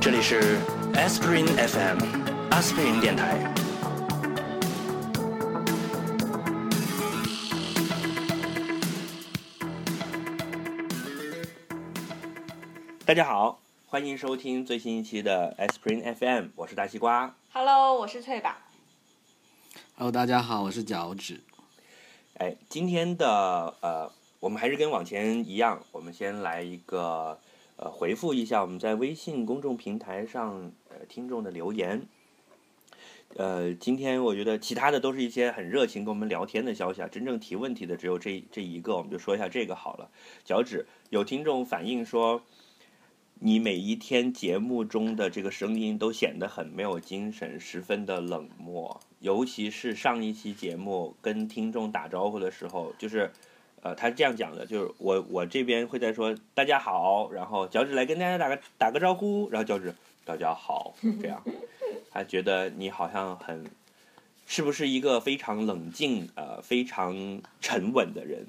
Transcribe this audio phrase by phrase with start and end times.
[0.00, 0.58] 这里是
[0.94, 1.98] Aspirin FM
[2.50, 3.38] 阿司匹林电台。
[13.04, 17.34] 大家好，欢迎收听最新一期的 Aspirin FM，我是大西瓜。
[17.52, 18.58] Hello，我是翠吧。
[20.00, 21.42] Hello，大家好，我是脚趾。
[22.38, 24.10] 哎，今天的呃，
[24.40, 27.38] 我们还是跟往前一样，我们先来一个
[27.76, 32.06] 呃回复一下我们在微信公众平台上呃听众的留言。
[33.36, 40.10] 呃，今天我觉得其他的都是一些很热情跟我们聊天的消息啊，真正提问题的只有这这一个，我们就说一下这个好了。
[40.46, 42.40] 脚趾有听众反映说，
[43.34, 53.30] 你每一天节目中的这个声音都显得很没有精神，十分的冷漠，尤其是上一期节目跟听众打招呼的时候，就是。
[53.82, 61.42] 呃，他是这样讲的，就是我我这边会在说大家好，然后脚趾来跟大家打个打个招呼，然后脚趾大家好，这样，
[62.10, 63.64] 他觉得你好像很，
[64.44, 68.46] 是不是一个非常冷静呃非常沉稳的人？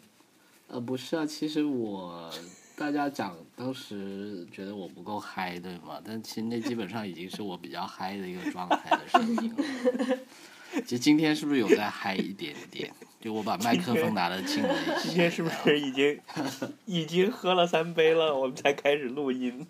[0.67, 2.30] 呃，不是啊，其实我
[2.76, 6.02] 大家讲当时觉得我不够嗨，对吗？
[6.04, 10.17] 但其实那基本上已经是我比较嗨的一个状态的声音了。
[10.86, 12.91] 其实今天是不是有在嗨一点点？
[13.19, 15.09] 就我把麦克风拿的近了一些。
[15.09, 16.19] 今天是不是已经
[16.86, 19.67] 已经喝了三杯了，我们才开始录音？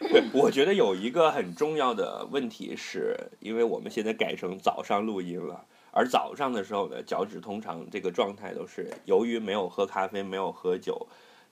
[0.00, 11.06] 对，我觉得有一个很重要的问题是，因为我们现在改成早上录音了，而早上的时候呢，脚趾通常这个状态都是由于没有喝咖啡，没有喝酒，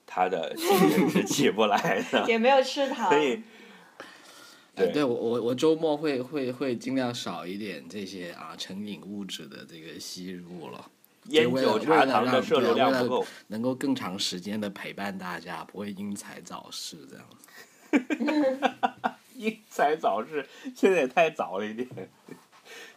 [0.05, 3.09] 他的精神是起不来的， 也没有吃糖。
[3.09, 3.41] 所以。
[4.75, 10.89] 对，对我我我周末会会会尽量少一点这些啊成瘾物质的这个吸入了。
[11.29, 17.25] 烟酒茶糖的摄入量不够，能够更长时间的陪伴大家，不会因材早逝这样。
[19.35, 21.87] 因材早逝，现在也太早了一点。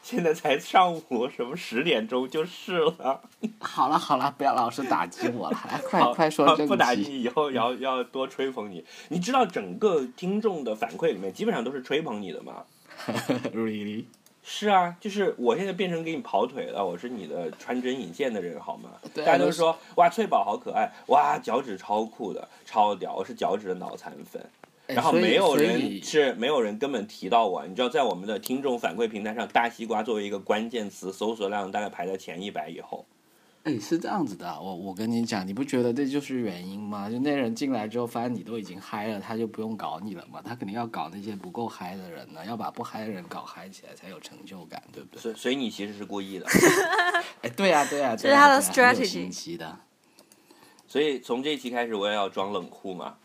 [0.06, 3.20] 现在才上午什么十点钟就是了。
[3.58, 6.66] 好了好了，不要老是打击我了，来快快说正题。
[6.66, 8.84] 不打击以后要要多吹捧你。
[9.08, 12.62] 你知道整个听众的反馈里面基本上都是吹捧你的吗
[13.52, 14.04] Really？
[14.44, 18.90] 是啊，就是我现在变成给你跑腿了，我是你的穿针引线的人好吗？
[19.12, 24.40] 大家都说哇翠宝好可爱，哇脚趾超酷的，超屌，我是脚趾的脑残粉。
[24.86, 33.04] 然后没有人是没有人根本提到我，你知道，在我们的听众反馈平台上，大西瓜作为一个关键词，搜索量大概排在前一百以后。
[33.64, 37.10] 哎，是这样子的，我我跟你讲，你不觉得这就是原因吗？
[37.10, 45.20] 就那人进来之后，发现你都已经嗨了，他就不用搞你了嘛，他肯定要搞那些不够嗨的人呢，要把不嗨的人搞嗨起来才有成就感，对不对？
[45.20, 46.46] 所以所以你其实是故意的，
[47.42, 49.76] 哎，对呀、对呀、这是他的 strategy 的。
[50.86, 53.16] 所以从这一期开始我也要装冷酷嘛，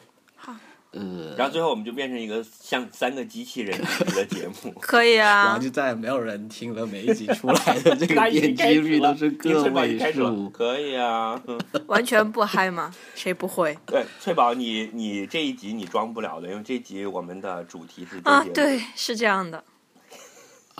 [0.91, 3.79] 呃，然后最后我们就变成一个像三个机器人
[4.13, 4.73] 的节目。
[4.81, 10.49] 可以啊然后，就再也没有人听了，每一集出来的这个点击率，都是个位数。
[10.49, 11.41] 可以啊。
[11.47, 11.57] 嗯
[11.87, 12.93] 完全不嗨吗？
[13.15, 18.45] 谁不会对，翠宝，你你这一集你装不了的，因为这集我们的主题是周啊？
[18.53, 19.63] 对，是这样的。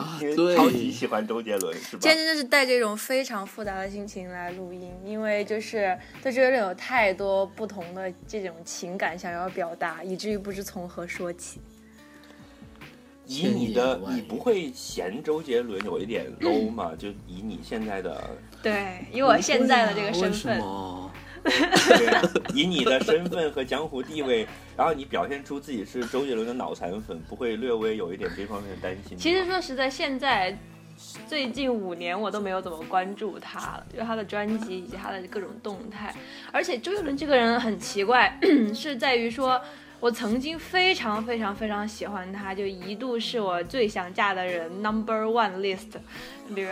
[0.02, 2.12] 啊，因为超级，喜欢周杰伦，是吧今？
[2.12, 11.60] 天真的是带着一种非常复杂的心情来录音，因为就是对周杰伦有太多不同的这种情感想要表达，以至于不知从何说起。
[13.28, 16.92] 以你的你不会嫌周杰伦有一点 low 吗？
[16.98, 18.22] 就以你现在的，
[18.62, 21.12] 对，以我现在的这个身份，么？
[22.54, 24.48] 以你的身份和江湖地位，
[24.78, 29.18] 然后你表现出自己是周杰伦的脑残粉，不会略微有一点这方面的担心？
[29.18, 30.58] 其实说实在，现在
[31.28, 36.14] 最近五年我都没有怎么关注他了，就是他的专辑以及他的各种动态。
[36.52, 38.40] 而且周杰伦这个人很奇怪，
[38.74, 39.62] 是在于说。
[40.02, 45.94] 我曾经非常非常非常喜欢他，就一度是我最想嫁的人 number one list
[46.48, 46.72] 里面。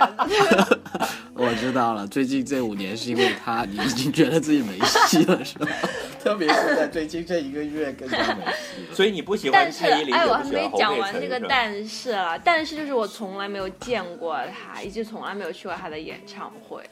[1.36, 5.68] 我知道了，最近这五年是因为他，你已经觉得自己没戏了，是吧？
[6.19, 8.94] 特别是在最近这一个月更加没戏了。
[8.98, 12.38] 所以你不喜欢但是，蔡依林，哎，我还没讲完这个但是了。
[12.44, 16.83] 但是就是我从来没有见过他，以及从来没有去过他的演唱会。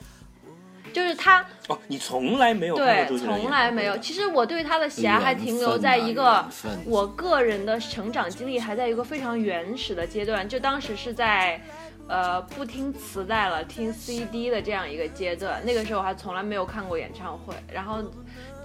[0.98, 3.96] 就是他，哦，你从来没有对，从来没有。
[4.00, 6.44] 其实我对他的喜爱还停留在一个
[6.86, 11.62] 我个人的成长经历还在一个非常原始的阶段，就当时是在。
[12.10, 18.02] 呃，不听磁带了，听 CD 的这样一个阶段，那个时候还从来没有看过演唱会，然后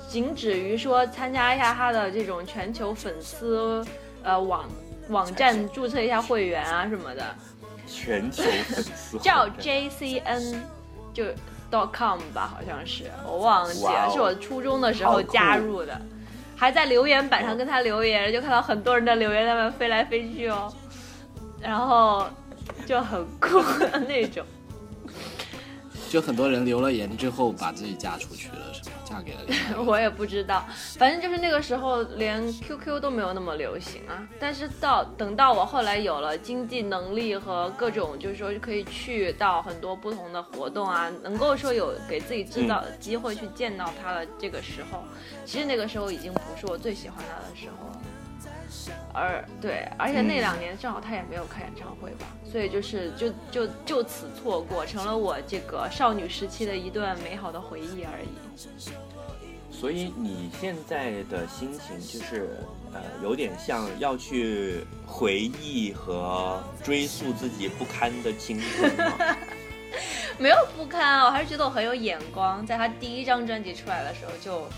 [0.09, 3.85] 仅止于说参加一下他的这种全球粉丝
[4.23, 4.71] 呃网
[5.09, 7.35] 网站注册一下会员啊什么的，
[7.85, 10.55] 全球粉丝 叫 JCN
[11.13, 11.25] 就
[11.93, 16.01] com 吧，好像是我忘记了，是我初中的时候加入的，
[16.57, 20.73] 还在留言板上跟他留言，就看到很多人的留言在那飞来飞去哦，
[21.61, 22.27] 然后
[22.87, 24.45] 就很酷的那种。
[26.13, 28.91] 就很多人留了言之后把自己嫁出去了，是吧？
[29.03, 30.63] 嫁给了我也不知道，
[30.99, 34.29] 反正就是那个时候连 QQ 都没有那么流行啊。
[34.39, 45.03] 但是到等到我后来有了经济能力和各种，就是说可以去到很多不同的活动啊，能够说有给自己制造机会去见到他的这个时候，
[45.47, 48.01] 其实那个时候已经不是我最喜欢他的时候了。
[49.13, 58.29] 而对，而且那两年正好他也没有开演唱会吧，所以就是就就就此错过，成了我这个少女时期的一段美好的回忆而已。
[59.71, 62.57] 所以你现在的心情就是，
[62.93, 69.37] 呃，有点像要去回忆和追溯自己不堪的青春吗？
[70.39, 72.65] 没有不堪啊，我还是觉得我很有眼光。
[72.67, 74.69] 在他第一张专辑出来的时候，就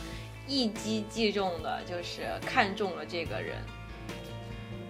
[0.46, 3.56] 一击即中的，就是看中了这个人。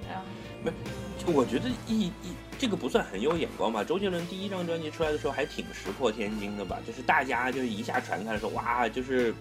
[0.08, 0.72] 然后，
[1.18, 2.12] 就我觉得一一
[2.58, 3.82] 这个不算很有眼光吧。
[3.84, 9.34] 周杰伦第一张专辑出来的时候还挺石破天惊的吧，就是大家就是一下传开的时候，哇，就是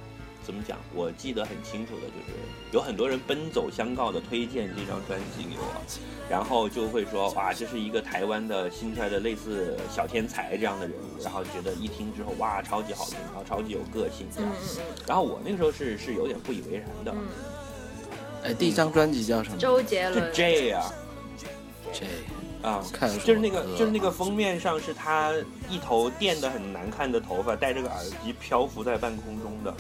[0.44, 0.77] 怎么讲？
[0.94, 2.33] 我记得很清楚的，就是
[2.71, 5.81] 有很多人奔走相告的推荐这张专辑给我，
[6.30, 14.51] 然后就会说，哇，这是一个台湾的新出来的类似小天才这样的人物，然后觉得一听之后，哇，超级好听，然后超级有个性这嗯样。
[14.54, 17.27] 嗯然后我那个时候是是有点不以为然的，嗯
[18.43, 19.59] 哎，第一张专辑叫什么嗯，？
[19.59, 20.93] 周杰就伦，这样
[21.93, 22.05] 这
[22.67, 22.83] 啊。
[22.91, 25.33] 看就是那个，就是那个封面上是他
[25.69, 29.73] 一头垫的很难看的头发，戴着个耳机漂浮在半空中的。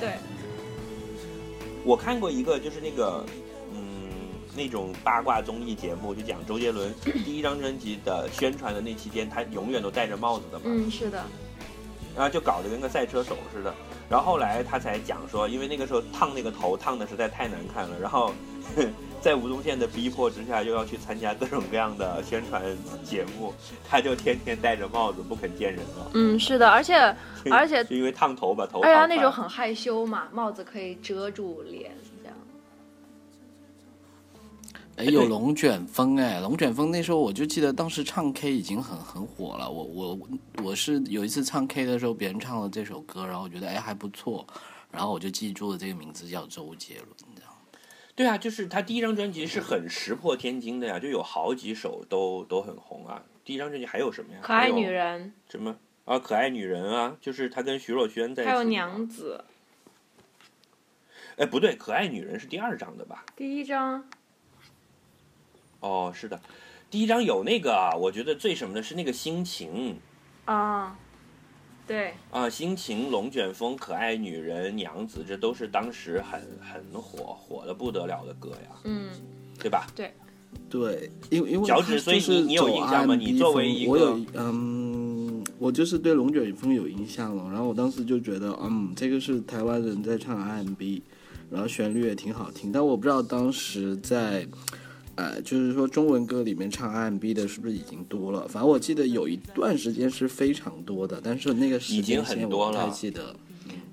[0.00, 0.12] 对，
[1.84, 3.24] 我看过一个，就是那个，
[3.72, 4.10] 嗯，
[4.54, 6.94] 那种八卦综艺节目，就讲周杰伦
[7.24, 11.22] 第一张专辑的宣传的那期间，他永远都戴着帽子的嘛，嗯，是的，
[12.14, 13.74] 然后就搞得跟个赛车手似的。
[14.12, 18.30] 然后后来他才讲说，因为那个时候烫那个头烫的实在太难看了，然后
[19.22, 22.62] 在吴宗宪的逼迫之下，又要去参加各种各样的宣传
[23.02, 23.54] 节目，
[23.88, 26.10] 他就天天戴着帽子不肯见人了。
[26.12, 26.94] 嗯，是的，而且
[27.50, 31.90] 而且，就因为烫头把头烫哎呀，翻那种很害羞嘛，帽子可以遮住脸。
[34.96, 39.70] 哎，有龙卷风哎，龙卷风那时候我就记得当时唱 K 已经很很火了。
[39.70, 40.18] 我我
[40.62, 44.46] 我是有一次唱 K 的时候，别人唱了这首歌，然后我觉得哎还不错，
[44.90, 47.78] 然后我就记住了这个名字叫周杰伦，你知道吗。
[48.14, 53.22] 对啊，就是他第一张专辑是很石破天惊的呀，就有好几首都都很红啊。
[53.44, 54.40] 第一张专辑还有什么呀？
[54.42, 55.74] 可爱女人，什么
[56.04, 56.18] 啊？
[56.18, 58.50] 可爱女人啊，就是他跟徐若瑄在一起。
[58.50, 59.08] 还有娘。
[59.08, 59.42] 子，
[61.38, 63.24] 哎，不对，可爱女人是第二张的吧？
[63.34, 64.04] 第一张，
[65.82, 66.40] 哦，是的，
[66.90, 69.96] 第一张有那个啊，我觉得最什么的是那个心情
[70.46, 70.96] 啊，
[71.86, 79.10] 对，啊，心情、龙卷风、可爱女人、娘子，这都是当时很很火火的不得了的歌呀，嗯，
[79.58, 79.86] 对吧？
[79.94, 80.14] 对，
[80.70, 87.50] 对因为因为脚趾他就是所以你你有印象吗你作为一个我有嗯，我就是对龙卷风有印象了。
[87.50, 91.02] 然后我当时就觉得，嗯，这个是台湾人在唱 R&B，
[91.50, 92.70] 然后旋律也挺好听。
[92.70, 94.46] 但我不知道当时在，
[95.16, 98.48] 呃，就是说中文歌里面唱 R&B 的是不是已经多了？
[98.48, 103.34] 反正我记得有一段时间是非常多的，但是那个时已经间很多了记得。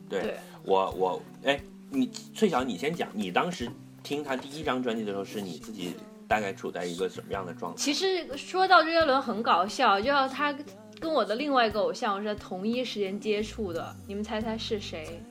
[0.09, 1.59] 对对我我哎，
[1.89, 3.69] 你翠晓，你先讲，你当时
[4.01, 5.93] 听他第一张专辑的时候，是你自己
[6.27, 7.77] 大概处在一个什么样的状态？
[7.77, 10.55] 其实说到周杰伦很搞笑，就要他
[10.99, 15.21] 跟我的另外一个偶像是在同一时间接触的，你们猜猜是谁？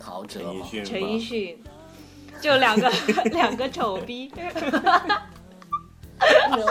[0.00, 1.58] 陶喆，陈奕迅，陈奕迅，
[2.42, 2.90] 就两个
[3.30, 4.30] 两个丑逼。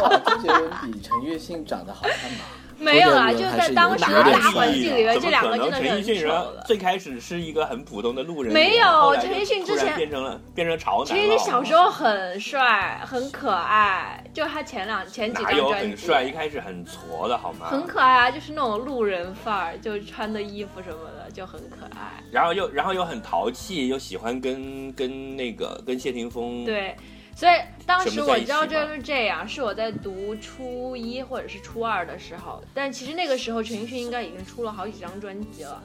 [0.02, 2.40] 哇，周杰伦比陈奕迅长得好看吗？
[2.82, 6.44] 没有啊，周杰伦就在当时还是有点大环境里面，这两个真的是很丑迅人。
[6.66, 16.24] 最开始是一个很普通的路人，没有陈奕迅之前变成了变成潮男陈奕了迅小时候很帅，很可爱，就他前两前几张专辑很帅？
[16.24, 17.68] 一开始很矬的好吗？
[17.70, 22.24] 很可爱啊，就是那种路人范儿，就穿的衣服什么的就很可爱。
[22.32, 26.96] 然后又然后又很淘气，又喜欢跟跟那个跟谢霆锋，对，
[27.42, 27.56] 所以
[27.88, 35.82] 当时我知道什么在一起吗这是这样，是我在读初一或者是初二的时候，但其实那个时候陈奕迅应该已经出了好几张专辑了，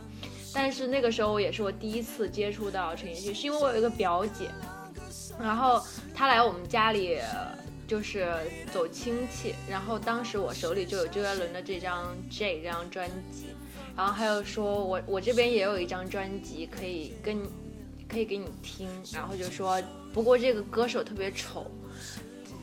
[0.53, 4.51] 但是那个时候也是我第一次接触到陈奕迅，是因为我有一个表姐，
[5.41, 5.83] 然后
[6.15, 7.19] 她来我们家里。
[7.89, 8.27] 就是
[8.73, 13.47] 走亲戚，然后当时我手里就有周杰伦的这张《J》这张专辑，
[13.97, 17.39] 然后还有说我我这边也有一张专辑可以跟
[18.09, 19.81] 可以给你听，然后就说
[20.17, 21.71] 不过这个歌手特别丑，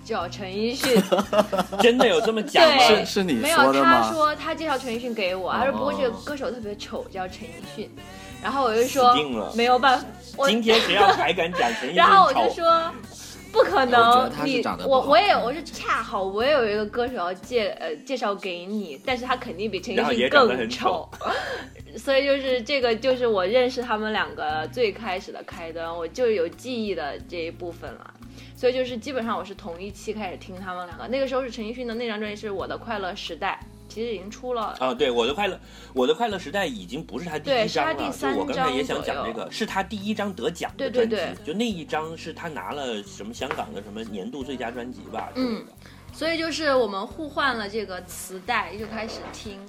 [0.03, 0.99] 叫陈奕迅。
[1.79, 2.81] 真的有这么讲吗？
[2.83, 4.11] 是是你没有，他说的吗？
[4.11, 7.87] 说他介绍陈奕迅给我，他说哦不过这个歌手特别丑，叫陈奕迅。
[8.41, 10.05] 然后我就说定了没有办法，
[10.35, 12.49] 我今天谁要还敢讲陈奕迅 然后我就？
[12.55, 12.91] 说。
[13.53, 21.07] 不可能你我我也我是恰好我也有一个歌手要介呃介绍给你，但是他肯定比陈奕迅更丑，
[21.95, 28.13] 所以就是这个就是我认识他们两个最开始的开端，我就有记忆的这一部分了。
[28.55, 33.59] 所以就是基本上我是同一期开始听他们两个，那个时候是陈奕迅的那张专辑是我的快乐时代，
[33.93, 35.59] 其实已经出了啊，对，我的快乐，
[35.93, 37.93] 我的快乐时代已经不是他第一张了。
[37.93, 45.71] 他第三就我刚才也想讲这个，是他第一张得奖的对对专辑，对就那一张是他拿了什么香港的什么年度最佳专辑吧嗯的。
[46.11, 49.59] 所以就是我们互换了这个磁带，就开始听。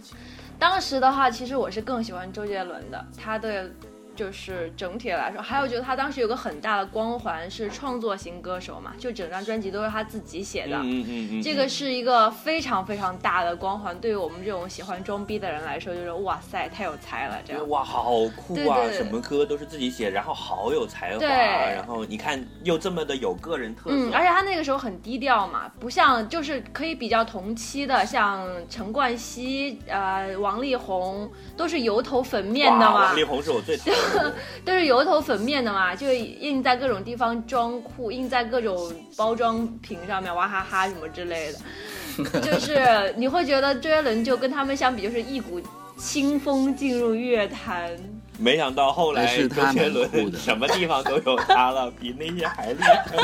[0.59, 3.71] 当时的话，其实我是更喜欢周杰伦的，他的
[4.15, 10.77] 就是整体来说，还有就是他当时有个很大的光环是创作型歌手嘛，就整张专辑都是他自己写的。
[10.77, 17.69] 嗯嗯嗯嗯，这个是一个非常非常大的光环，对于我们这种喜欢装逼的人来说，就是哇塞，太有才了，这样。
[17.69, 18.77] 哇，好酷啊！
[18.77, 33.97] 对对什么歌都是自己写，然后好有才华，对然后你看又这么的有个人特色，嗯，而且他那个时候很低调嘛，不像就是可以比较同期的，像陈冠希、呃王力宏都是油头粉面的嘛王，力宏是我最讨厌
[34.65, 45.61] 都是油头粉面的嘛，就印在各种地方装酷，印在各种包装瓶上面，哇哈哈什么之类的，就是你会觉得周杰伦就跟他们相比，就是一股
[45.97, 47.97] 清风进入乐坛。
[48.39, 53.17] 没想到后来周杰伦什么地方都有他了， 比那些还厉害，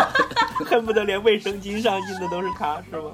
[0.64, 3.10] 恨不得连卫生巾上印的都是他，是吗？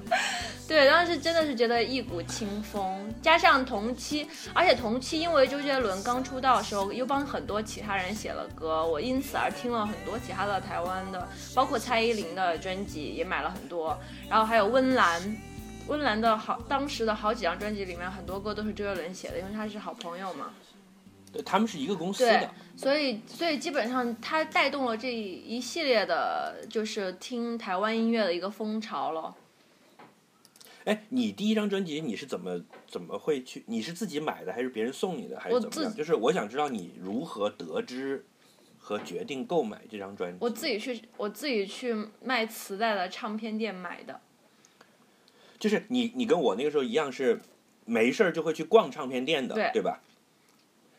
[0.68, 13.96] 对，当时真的是觉得一股清风，加上同期，而且同期因为周杰伦刚出道的时候，又帮很多其他人写了歌，我因此而听了很多其他的台湾的，包括蔡依林的专辑也买了很多，
[14.28, 15.36] 然后还有温岚，
[15.86, 20.50] 温岚的好当时的好几张专辑里面很多歌都是周杰伦写的，因为他是好朋友嘛。
[21.36, 29.34] 对，他们是一个公司的。，所以所以基本上他带动了这一系列的，就是听台湾音乐的一个风潮了。
[30.84, 33.64] 哎，你第一张专辑你是怎么怎么会去？
[33.66, 35.94] 你是自己买的，还是别人送你的，还是怎么样？
[35.94, 38.24] 就是我想知道你如何得知
[38.78, 40.38] 和决定购买这张专辑。
[40.40, 44.20] 我自己去，我自己去卖磁带的唱片店买的。
[45.58, 47.40] 就是你你跟我那个时候一样是
[47.84, 50.00] 没事儿就会去逛唱片店的，对吧？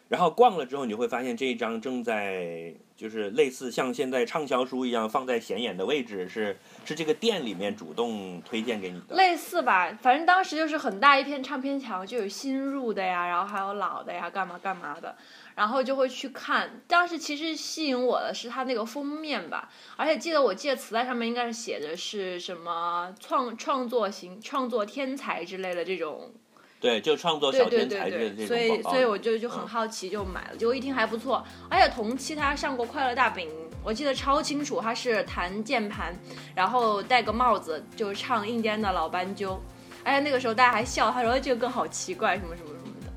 [0.10, 9.16] 然后逛了之后，你会发现这一张正在就是类似像现在畅销书一样放在显眼的位置，是是这个店里面主动推荐给你的。
[9.16, 15.16] 类似吧，反正当时就是很大一片唱片墙，就有新入的呀，然后还有老的呀，干嘛干嘛的，
[15.56, 16.82] 然后就会去看。
[16.88, 26.32] 当时其实吸引我的是它那个封面吧，而且记得我记得磁带上面应该是写的是什么创创作型、创作天才之类的这种
[26.80, 28.90] 对，就创作对对小天才的这所以种广告。
[28.92, 30.58] 所以我就就很嗯好奇，就买了。
[30.58, 33.50] 结果一听还不错，而且同期他上过《快乐大本营》，
[33.84, 36.16] 我记得超清楚，他是弹键盘，
[36.54, 39.60] 然后戴个帽子，就唱印第安的老斑鸠。
[40.04, 43.12] 而且那个时候大家还笑，他说这个歌好奇怪，什么什么什么的，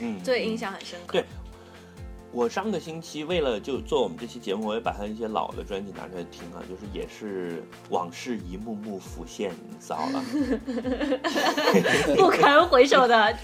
[0.00, 1.12] 嗯，所以印象很深刻。
[1.12, 1.24] 对
[2.30, 10.22] 我上个星期为了就做我们这期节目，我也把他一些老的专辑拿出来听啊，就是也是往事一幕幕浮现，糟了。
[12.14, 13.34] 不堪回首的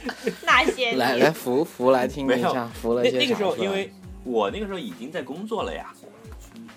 [0.43, 0.93] 那些。
[1.01, 3.91] 来来福福来听没有一下，扶了一些那那个时候，因为
[4.23, 5.91] 我那个时候已经在工作了呀，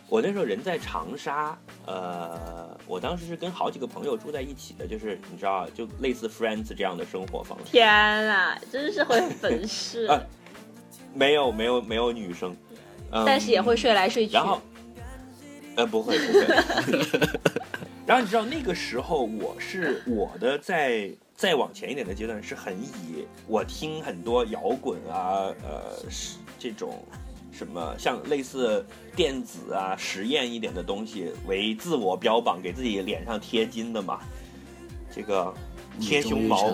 [0.08, 7.66] 我那时候人在长沙，呃，我当时是跟好几个朋友住在一起的，就是你知道，就类似 Friends 这样的生活方式。
[7.72, 10.22] 天啊，真是会粉饰， 啊
[11.18, 12.56] 没有没有没有女生，
[13.12, 14.34] 嗯、但是也会睡来睡去。
[14.34, 14.62] 然后，
[15.76, 17.20] 呃，不会不会。
[18.06, 27.04] 然后你知道那个时候，我是我的在再往前一点的阶段，是很以我听很多摇滚啊，呃，是这种
[27.52, 34.20] 什么像类似电子啊、实验一点的东西为自我标榜，给自己脸上贴金的嘛。
[35.14, 35.54] 这个
[36.00, 36.72] 贴胸毛，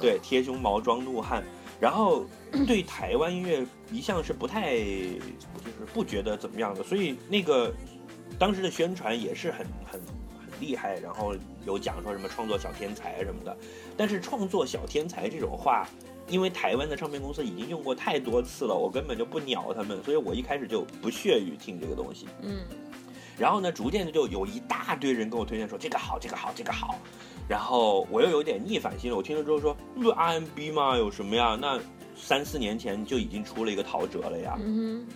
[0.00, 1.42] 对，贴胸毛装怒汉，
[1.80, 2.24] 然后
[2.66, 7.72] 对台湾音乐一向是不太，就是不觉得怎么样的，所以那个
[8.38, 11.34] 当时的宣传也是很很很厉害，然后
[11.66, 13.56] 有讲说什么创作小天才什么的，
[13.96, 15.86] 但是创作小天才这种话。
[16.28, 22.26] 因为台湾的唱片公司已经用过太多次了，我根本就不鸟他们，所以我一开始就不屑于听这个东西。
[22.42, 22.64] 嗯，
[23.38, 26.96] 然后呢，逐渐的就有一大堆人跟我推荐说这个好，这个好，这个好。
[27.48, 30.96] 然后我又有点逆反心理，我听了之后说，不 RMB 吗？
[30.96, 31.56] 有什么呀？
[31.60, 31.78] 那
[32.16, 34.58] 三四年前就已经出了一个陶喆了呀。
[34.60, 35.06] 嗯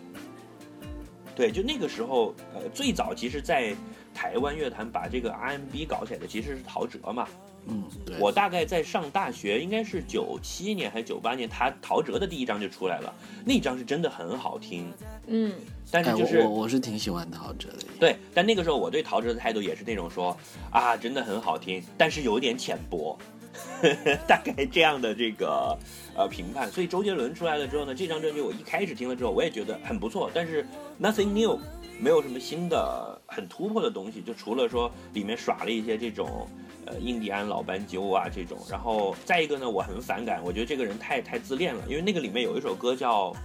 [1.37, 3.75] 对，就那个时候，呃，最早其实，在
[4.13, 7.27] 台湾乐坛把这个 R&B 搞起来的其实是陶喆嘛。
[7.67, 8.17] 嗯，对。
[8.19, 13.15] 我大概在上大学，应该是九七年还是九八年，他陶喆的第一张就出来了，
[13.45, 14.93] 那张是真的很好听。
[15.29, 15.55] 嗯，
[15.91, 17.79] 但是就是我我是挺喜欢陶喆的。
[17.99, 20.37] 对，但那个时候我对陶喆的态度也是那种说
[20.71, 23.17] 啊，真的很好听，但是有点浅薄，
[24.29, 25.79] 大概这样的这个
[26.17, 26.71] 呃评判。
[26.71, 30.67] 所以周杰伦出来了之后呢，这张专辑我一开始听了之后，我也觉得很不错，但是
[31.01, 31.59] nothing new，
[31.99, 36.49] 没有什么新的很突破的东西，就除了说里面耍了一些这种。
[36.87, 43.37] 呃，印第安老斑鸠啊，这种，然后再一个呢，我很反感，我觉得这个人太太自恋了，因为那个里面有一首歌叫，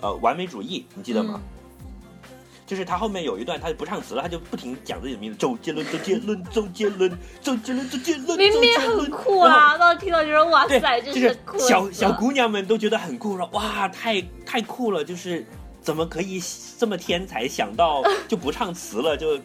[0.00, 1.40] 呃，完美主义，你记得吗？
[2.72, 15.44] 就是他后面有一段，他就不唱词了，他就不停讲自己的名字，周杰伦，周杰伦，周杰伦，周杰伦，周杰伦，明明很酷啊，当时听到就是哇塞，就是小小姑娘们都觉得很酷，说哇，太太酷了，就是
[15.82, 16.42] 怎么可以
[16.78, 19.38] 这么天才，想到就不唱词了，就。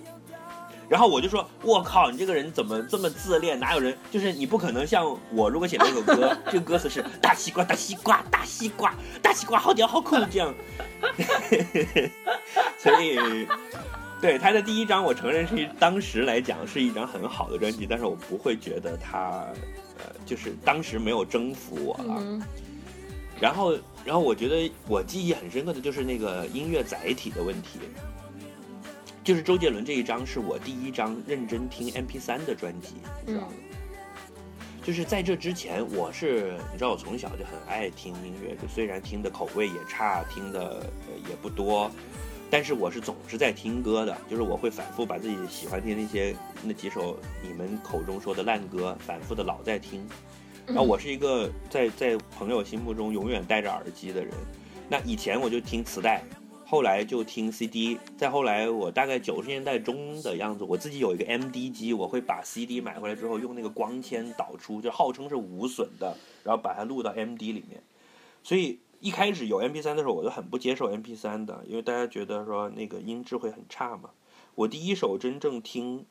[0.89, 3.59] 然后我就说，我靠，你这个人怎么这么自恋？
[3.59, 10.53] 哪有人就是你不可能像我，如果写了一首歌， 这个歌词是大西瓜，大西瓜，大西瓜，大西瓜，好屌，好酷，这样。
[12.77, 13.47] 所以，
[14.21, 19.45] 对他的第一张，我承认是当时来讲是一张很好的专辑，但是我不会觉得他，
[19.99, 22.41] 呃，就是当时没有征服我了。
[23.39, 27.79] 然后，然后我觉得我记忆很深刻的就是那个音乐载体的问题。
[29.27, 32.93] 就是周杰伦这一张是我第一张认真听 M P 三的专辑，
[33.25, 33.53] 你知道吗？
[34.81, 40.89] 就是在这之前，我是你知道，我从小就很爱听音乐，就虽然听的口味也差，听的
[41.27, 41.91] 也不多，
[42.49, 44.17] 但是我是总是在听歌的。
[44.29, 50.07] 就是我会反复把自己喜欢听那些那几首你们口中说的烂歌，反复的老在听。
[50.65, 54.33] 然后我是一个在在朋友心目中永远戴着耳机的人。
[54.87, 56.23] 那以前我就听磁带。
[56.69, 67.81] 后来就听 CD，再后来我大概九十年代中的样子，我自己有一个 MD 机，我会把 CD 买回来之后用那个光纤导出，就号称是无损的，然后把它录到 MD 里面。
[68.43, 74.09] 所以一开始有 MP3 的时候，我就很不接受 MP3 的，因为大家觉得说那个音质会很差嘛。
[74.55, 76.05] 我第一首真正听，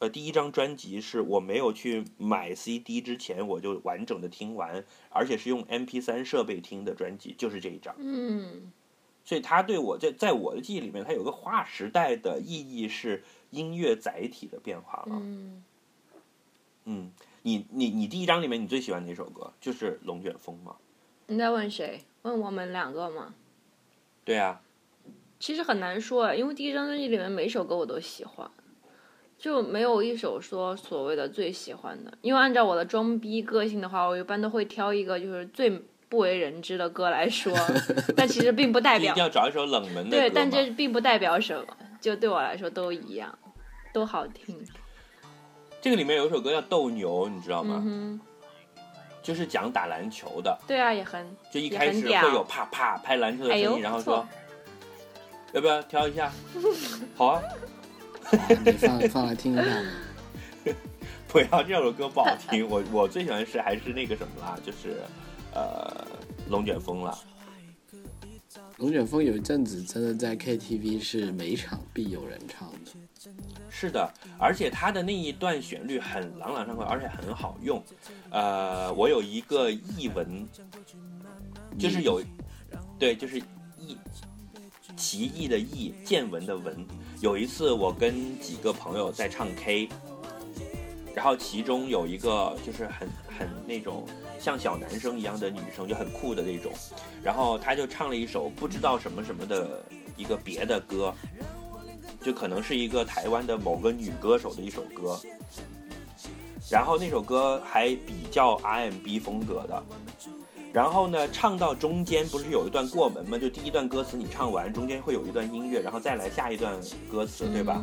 [0.00, 7.94] 呃，第一张专辑是我没有去买 CD 之前，我就完整的听完，而且是用 MP3 设备听的专辑，就是这一张。
[7.98, 8.72] 嗯。
[9.26, 15.18] 所以它对我在在我的记忆里面，它有个划时代的意义，是音乐载体的变化了。
[15.20, 15.64] 嗯，
[16.84, 17.10] 嗯，
[17.42, 19.52] 你你你第一章里面你最喜欢哪首歌？
[19.60, 20.76] 就是《龙卷风》吗？
[21.26, 22.00] 你在问谁？
[22.22, 23.34] 问我们两个吗？
[24.24, 24.62] 对啊。
[25.40, 28.48] 其实很难说，因为第一张专辑里面每首歌我都喜欢，
[29.36, 32.16] 就没有一首说所谓的最喜欢的。
[32.22, 35.82] 因为按照我的装逼个性的话，我一般都会挑一个就是最。
[36.08, 37.52] 不为人知的歌来说，
[38.16, 43.36] 但其实并不代表一定要找一首冷门的对，但这并不代表什么，就对我来说都一样，
[43.92, 44.56] 都好听。
[45.80, 47.82] 这个里面有一首歌叫《斗牛》，你知道吗？
[47.84, 48.20] 嗯
[49.22, 50.56] 就是讲打篮球的。
[50.68, 54.24] 对啊，也很就一开始会有啪啪拍篮球的声音，然后说
[55.52, 56.30] 要不要挑一下？
[57.16, 57.42] 好啊，
[58.64, 59.64] 你放放来听一下。
[61.26, 62.68] 不要，这首歌不好听。
[62.68, 65.02] 我我最喜欢是还是那个什么啦，就是。
[65.56, 66.06] 呃，
[66.50, 67.18] 龙卷风了。
[68.76, 72.90] 龙卷风有一阵子真的在 KTV 是每场必有人唱的。
[73.70, 77.82] 是的，而且它的那一段旋律很朗朗上口，而且很好用。
[78.30, 80.46] 呃，我有一个译文，
[81.78, 82.22] 就是有，
[82.98, 83.38] 对，就是
[83.78, 83.96] 译
[84.94, 86.86] 奇异的异，见闻的闻。
[87.22, 89.88] 有一次我跟几个朋友在唱 K，
[91.16, 94.06] 然后其中有一个就是很很那种。
[94.38, 96.70] 像小男生一样的女生就很酷的那种，
[97.22, 99.82] 然后他就唱了一首不知道什么什么的
[100.14, 101.12] 一个别的歌，
[102.20, 105.18] 就可能是一个台湾的某个女歌手的一首歌，
[106.70, 109.82] 然后那首歌还比较 R&B 风格的，
[110.70, 113.38] 然后呢唱到中间不是有一段过门吗？
[113.38, 116.78] 就第一段歌词你唱完，中间会有一段音乐，然后再来下一段
[117.10, 117.82] 歌词，对吧？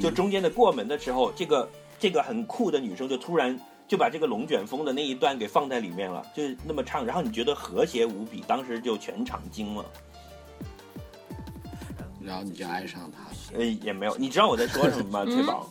[0.00, 1.68] 就中间的过门的时候，这个
[2.02, 3.56] 这个很酷的女生就突然。
[3.88, 9.84] 就把这个龙卷风的那一段给放在里面了，就是那么唱，然后你觉得和谐无比，当时就全场惊了，
[12.24, 13.36] 然后你就爱上他了。
[13.58, 15.30] 呃，也没有，你知道我在说什么吗？
[15.30, 15.68] 翠宝，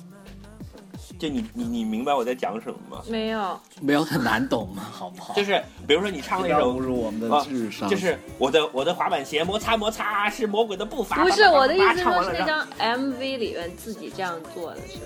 [1.18, 3.04] 就你你你明白我在讲什么吗？
[3.10, 4.84] 没有，没有很难懂吗？
[4.92, 5.34] 好不好？
[5.34, 11.24] 就是比如说你唱那首，侮辱我们的智商，就是我的我的滑板鞋摩擦摩擦是魔鬼的步伐。
[11.24, 12.04] 不是我的意思，是
[12.38, 15.06] 那张 MV 里面自己这样做的是吧？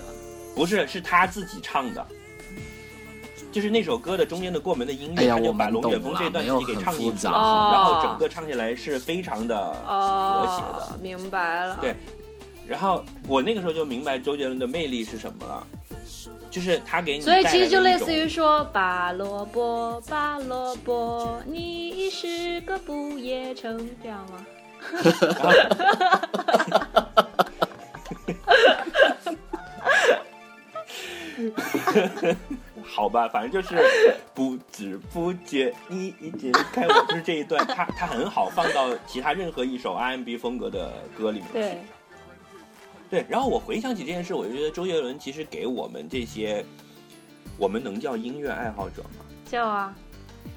[0.56, 2.04] 不是，是他自己唱的。
[3.52, 10.92] 就是那首歌的中间的过门的音乐，他就把龙卷风这段自己给唱进去了，然后整个唱起来是非常的和谐的。
[10.92, 11.78] 哦，明白了。
[11.80, 11.94] 对
[12.66, 15.66] 然后我那个时候就明白周杰伦的魅力是什么了，
[16.50, 24.44] 就是他给你所以其实就类似于说，拔萝卜，拔萝卜，你是个不夜城，这样吗？
[32.82, 33.76] 好吧，反正就是
[34.32, 41.52] 不知不觉你已经开我，就是这一段，它它很好放到其他任何一首 R&B 风格的歌里面去。
[41.54, 41.78] 对，
[43.10, 46.64] 对，然后我回想起这件事，我就觉得周杰伦其实给我们这些，
[47.58, 49.24] 我们能叫音乐爱好者吗？
[49.44, 49.94] 叫啊，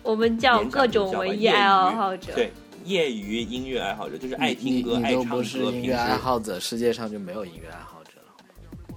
[0.04, 2.34] 我们叫各种文艺爱好者。
[2.36, 2.52] 对，
[2.86, 8.96] 业余音乐爱好者就是爱听歌、爱唱歌，不是音平时乐爱好者，世界上就没有音乐爱好者了。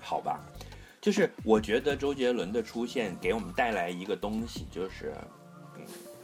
[0.00, 0.40] 好吧，
[1.02, 5.12] 就是我觉得周杰伦的出现给我们带来一个东西，就是，
[5.76, 5.82] 嗯，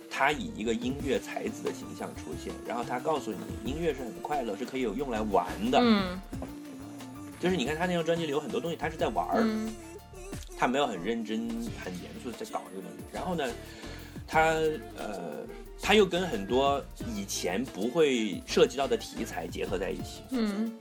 [0.08, 3.38] 他以一个音乐才子的形象出现，然后他告诉你，
[3.68, 5.80] 音乐是很快乐，是可以有用来玩的。
[5.82, 6.18] 嗯
[7.40, 9.74] 就是你看他那张专辑里有很多东西，他是在玩儿，嗯
[10.56, 11.48] 他没有很认真、
[11.82, 13.04] 很严肃的在搞这个东西。
[13.12, 13.44] 然后呢，
[14.28, 14.54] 他
[14.96, 15.44] 呃，
[15.82, 16.80] 他又跟很多
[17.16, 20.22] 以前不会涉及到的题材结合在一起。
[20.30, 20.72] 嗯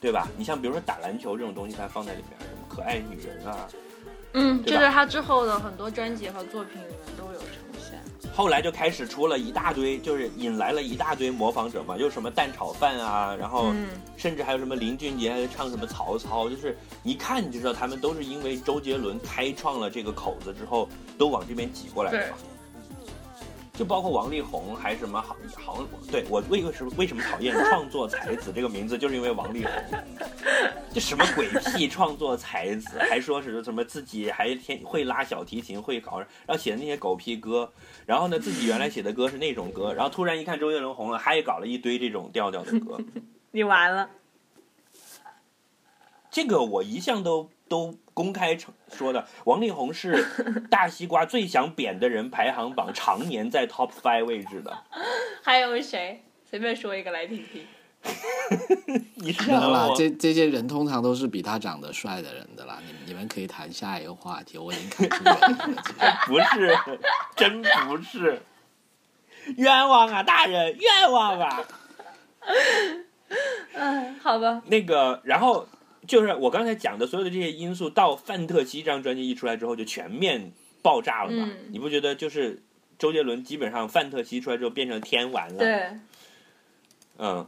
[0.00, 0.28] 对吧？
[0.36, 3.66] 你像比如说打篮球这种东西，他放在里面，可爱女人啊，
[4.34, 7.48] 嗯，这是他之后的很多专辑和作品里面都有呈
[7.80, 7.98] 现。
[8.34, 22.28] 后来就开始出了一大堆，就是引来了一大堆模仿者嘛，就什么蛋炒饭啊，然后嗯甚至还有什么林俊杰还唱什么曹操，就是一看你就知道他们都是因为周杰伦开创了这个口子之后，都往这边挤过来的。
[23.78, 29.98] 就包括王力宏，还是什么好好，对我为什么为什么讨厌“创作才子”这个名字，就是因为王力宏，
[30.92, 37.72] 这什么鬼屁创作才子，还说是什么自己还天会拉小提琴，会搞，然后写的那些狗屁歌，
[38.04, 42.98] 然后呢自己原来写的歌是那种歌，然后突然一看周杰伦红了，他也搞了一堆这种调调的歌，
[43.52, 44.10] 你完了。
[46.32, 50.24] 这个我一向都都公开承说的，王力宏是
[50.70, 54.76] 大西瓜最想扁的人排行榜常年在 top five 位置的。
[55.42, 56.22] 还有谁？
[56.48, 57.66] 随便说一个来听听。
[59.16, 62.78] 你是没有啦，这这些人通常都是比他长得帅的人的啦。
[62.86, 65.34] 你你们可以谈下一个话题，我已经看出原
[65.68, 66.18] 因了。
[66.26, 66.78] 不是，
[67.36, 68.40] 真不是，
[69.56, 71.64] 冤枉啊，大人，冤枉啊！
[73.74, 74.62] 嗯，好吧。
[74.66, 75.66] 那个，然后
[76.08, 80.50] 就是我刚才讲的所有的这些因素，到《范特西》这张专辑一出来之后，就全面
[80.82, 81.48] 爆炸了嘛？
[81.48, 82.62] 嗯你不觉得就是
[82.98, 85.90] 周杰伦基本上《范特西》出来之后变成天王了？，对，
[87.18, 87.46] 嗯，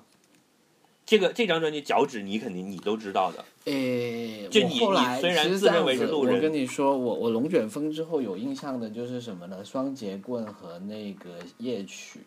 [1.06, 9.64] 这个这张专辑脚趾你肯定你都知道的，诶，就你后来你虽然自认为是路人我跟你说，我我龙卷风之后有印象的就是什么呢？
[9.64, 12.20] 双截棍和那个夜曲。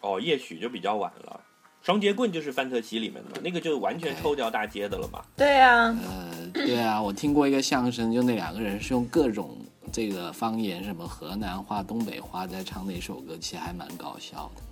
[0.00, 1.40] 哦，夜曲就比较晚了。
[1.82, 5.20] 双节棍就是范特西里面的嘛，那个就完全抽掉大街的了嘛。
[5.36, 9.58] 对啊，呃，对啊，我听过一个相声，就那两个人是用各种
[9.90, 14.62] 这个方言，什么河南话、东北话在唱那首歌，其实还蛮搞笑的。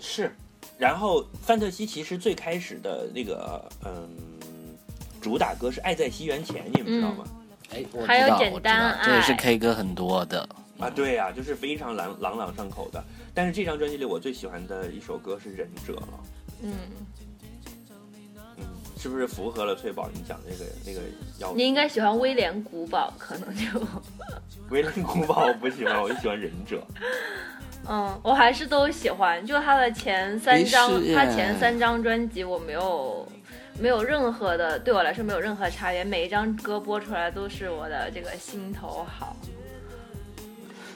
[0.00, 0.34] 是，
[0.76, 4.08] 然后范特西其实最开始的那个嗯
[5.20, 7.24] 主打歌是《爱在西元前》，你们知道吗？
[7.70, 10.48] 哎，我还有知道，我知简单道，这也是 K 歌很多的。
[10.78, 13.02] 啊，对呀、就是非常朗朗朗上口的。
[13.32, 16.08] 但是这张专辑里我最喜欢的一首歌是《忍者》了，
[16.62, 16.72] 嗯，
[18.58, 18.66] 嗯，
[18.98, 21.00] 是不是符合了翠宝你讲的那个那个
[21.38, 21.56] 要素？
[21.56, 23.80] 你应该喜欢威廉古堡，可能就，
[24.70, 26.82] 威廉古堡我不喜欢，我就喜欢忍者。
[27.88, 29.44] 嗯，我还是都喜欢。
[29.46, 33.28] 就他的前三张他前三张专辑我没有
[33.78, 39.36] 没有任何的，对我来说没有任何差别，每一张歌播出来都是我的这个心头好。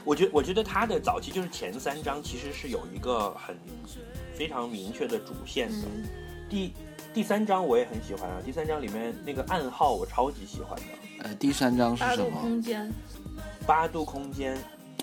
[0.02, 3.54] 我觉我觉得他的早期就是前三张其实是有一个很
[4.40, 5.86] 非常明确的主线的。
[5.94, 6.08] 嗯，
[6.48, 6.72] 第
[7.12, 12.40] 第三章我也很喜欢啊，第三章里面那个暗号我超级喜欢的，呃，第三章是八度什么？
[12.40, 12.90] 空间，
[13.66, 14.56] 八度空间。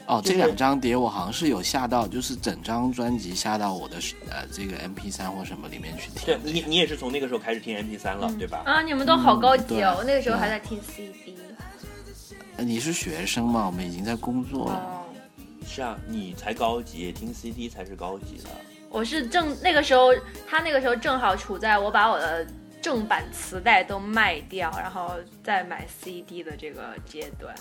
[0.07, 3.97] 哦，就是这两张碟我好像是有下到，就是整张专辑下到我的
[4.27, 6.25] 呃这个 MP 三或什么里面去听。
[6.25, 8.63] 对你，你也是从那个时候开始听 MP 三了，对吧？
[8.65, 9.93] 啊，你们都好高级哦！
[9.93, 11.37] 嗯我那个时候还在听 CD。
[12.55, 13.67] 呃你是学生嘛？
[13.67, 14.73] 我们已经在工作了。
[14.73, 15.05] 哦，
[15.63, 18.49] 是啊，你才高级，听 CD 才是高级的。
[18.89, 20.13] 我是正那个时候，
[20.47, 22.45] 他那个时候正好处在我把我的
[22.81, 25.11] 正版磁带都卖掉，然后
[25.43, 27.53] 再买 CD 的这个阶段。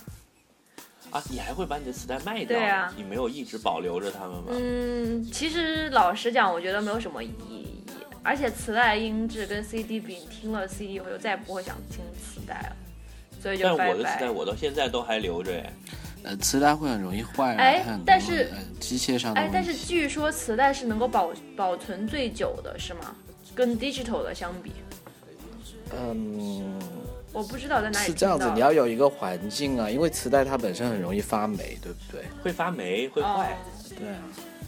[1.10, 2.58] 啊，你还会把你的磁带卖掉？
[2.58, 4.46] 对啊你没有一直保留着它们吗？
[4.50, 7.84] 嗯，其实老实讲，我觉得没有什么意义。
[8.22, 12.76] 而且磁带音质跟 CD 比，你听了 CD 以后就再也不会想听磁带了。
[13.40, 14.28] 所以就但拜我的磁带。
[14.28, 15.72] 我到现在都还留着哎。
[16.26, 19.48] 呃，磁带会很容易坏啊，哎很多但是呃机械上的哎。
[19.52, 23.14] 但是据说磁带是能够保保存最久的，是吗？
[23.54, 24.72] 跟 digital 的相比，
[25.96, 26.78] 嗯，
[27.32, 32.24] 我不知道在哪里是这样子你要有一个环境啊，因为磁带它本身很容易发霉，对不对？
[32.42, 33.56] 会发霉，会哦坏。
[33.96, 34.18] 对啊，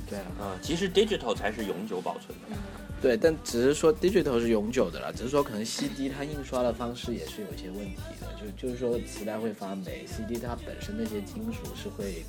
[0.08, 2.56] 对啊，啊，其实 digital 才是永久保存的。
[3.00, 12.24] 对，但只是说 digital 是永久的了，只是说可能 CD 它印刷的方式也是有一些问题的，就就是说磁带会发霉，CD 它本身那些金属是会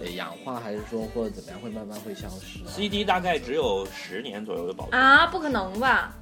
[0.00, 6.12] 呃氧化，还是说或者怎么样会慢慢会消失、啊？CD 大概只有十年左右的保存，啊，不可能吧？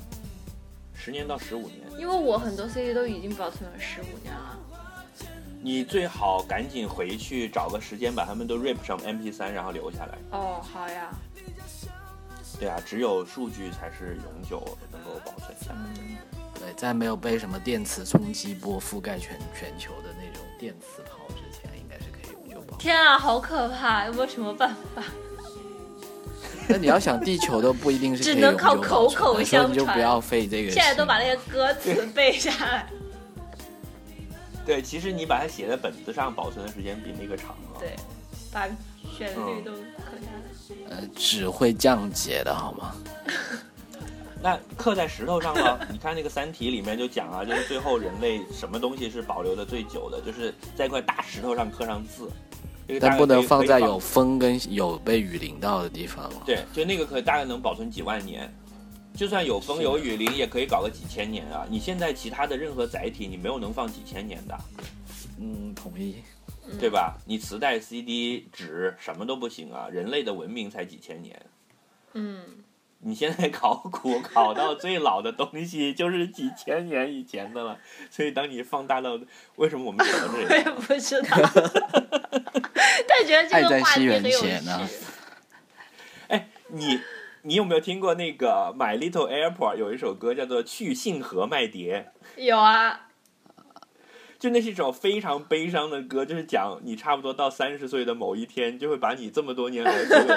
[0.95, 1.81] 十年到十五年。
[1.99, 4.59] 因为我很多 CD 都已经保存了十五年了。
[5.61, 10.19] 你最好赶紧回去找个时间把它们都 rip 上 MP3，然后留下来。
[10.31, 11.11] 哦，好呀，
[12.59, 16.01] 对啊，只有数据才是永久能够保存下来的。
[16.59, 22.79] 对，在没有被什么电磁冲击波覆盖全全球的那种电磁炮之前，应该是可以永久保存。
[22.79, 24.07] 天啊，好可怕！
[24.07, 25.05] 有没有什么办法？
[26.69, 30.73] 那你要想，地球都不一定是只能靠口口相传你就不要费这个。
[30.73, 32.87] 现在都把那些歌词 背下来。
[34.67, 37.79] 对，其实你把它写在本子上，保存的时间比那个长啊。
[37.79, 37.95] 对，
[38.53, 38.69] 把
[39.17, 39.73] 旋律都。
[40.89, 42.95] 呃只会降解的好吗？
[44.43, 45.81] 那刻在石头上了。
[45.91, 52.31] 你看那个《三体》里面就讲啊，就是最后人类什么东西是保留的最久的，就是在一块大石头上刻上字。
[53.01, 56.31] 但不能放在有风跟有被雨淋到的地方。
[56.47, 58.51] 对，就那个可大概能保存几万年，
[59.15, 61.67] 就算有风有雨淋，也可以搞个几千年啊！
[61.69, 64.59] 你现在其他的任何载体，你没有能放几千年的，
[65.39, 66.17] 嗯，同意。
[66.79, 67.17] 对吧？
[67.27, 69.89] 你磁带、CD、纸什么都不行啊！
[69.91, 71.41] 人类的文明才几千年，
[72.13, 72.43] 嗯，
[73.01, 77.79] 你现在考古考到最老的东西就是几千年以前的了，
[78.11, 79.19] 所以当你放大到
[79.57, 81.37] 为什么我们讲到这里我也，不知道，
[83.09, 84.95] 但觉得这爱在个话西元题很有前呢趣。
[86.29, 87.01] 哎，你
[87.43, 92.13] 你有没有听过那个 My Little Airport 有一首歌叫做《去信河卖碟》？
[92.43, 93.08] 有啊，
[94.39, 100.35] 就那是一首非常悲伤的歌，就是讲你差不多到三十岁的某一天，就会把你这么多年来所有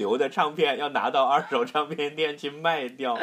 [0.00, 3.16] 留的唱片要拿到二手唱片店去卖掉。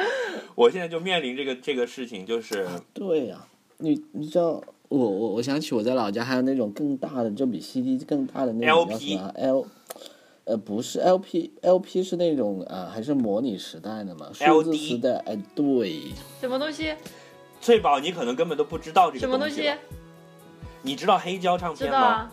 [0.55, 3.45] 我现在就面临这个这个事情，就是对呀、
[3.79, 9.67] 你你知道，我我我想起我在老家还有那种更大的，就比 CD 更大的那种叫 LP 什么 L，
[10.45, 15.99] 呃不是 LP，LP 是那种呃还是模拟时代的嘛，数字 LD 时代，哎对，
[16.39, 16.95] 什么东西？
[17.59, 19.77] 翠宝，你可能根本都不知道这什么东西个东西了。？
[20.83, 21.97] 你知道黑胶唱片吗？
[21.97, 22.31] 啊。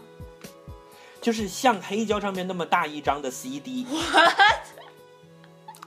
[1.22, 3.86] 就是像黑胶唱片那么大一张的 CD，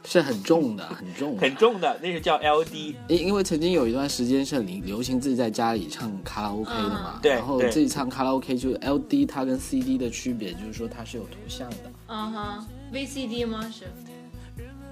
[0.06, 1.42] 是很重的，很重的。
[1.42, 2.94] 很重的，那是叫 LD。
[3.08, 13.68] 因因为曾经有一段时间是很流流行自己在家里唱卡拉 OK 的嘛，嗯对然后自己唱卡拉 OK 就是 LD 它跟 CD 的区别就是说它是有图像的，嗯哼，VCD 吗？
[13.74, 13.86] 是。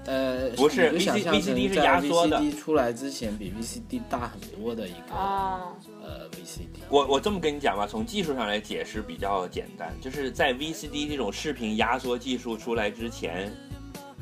[0.06, 5.76] 呃，不是 VCD 是压缩的 VCD 出来之前比 VCD 大很多的一个、哦。
[6.02, 6.80] 呃 VCD。
[6.88, 13.52] 我我这么跟你讲吧，从技术上来解释比较简单，就是在 VCD 这种视频压缩技术出来之前，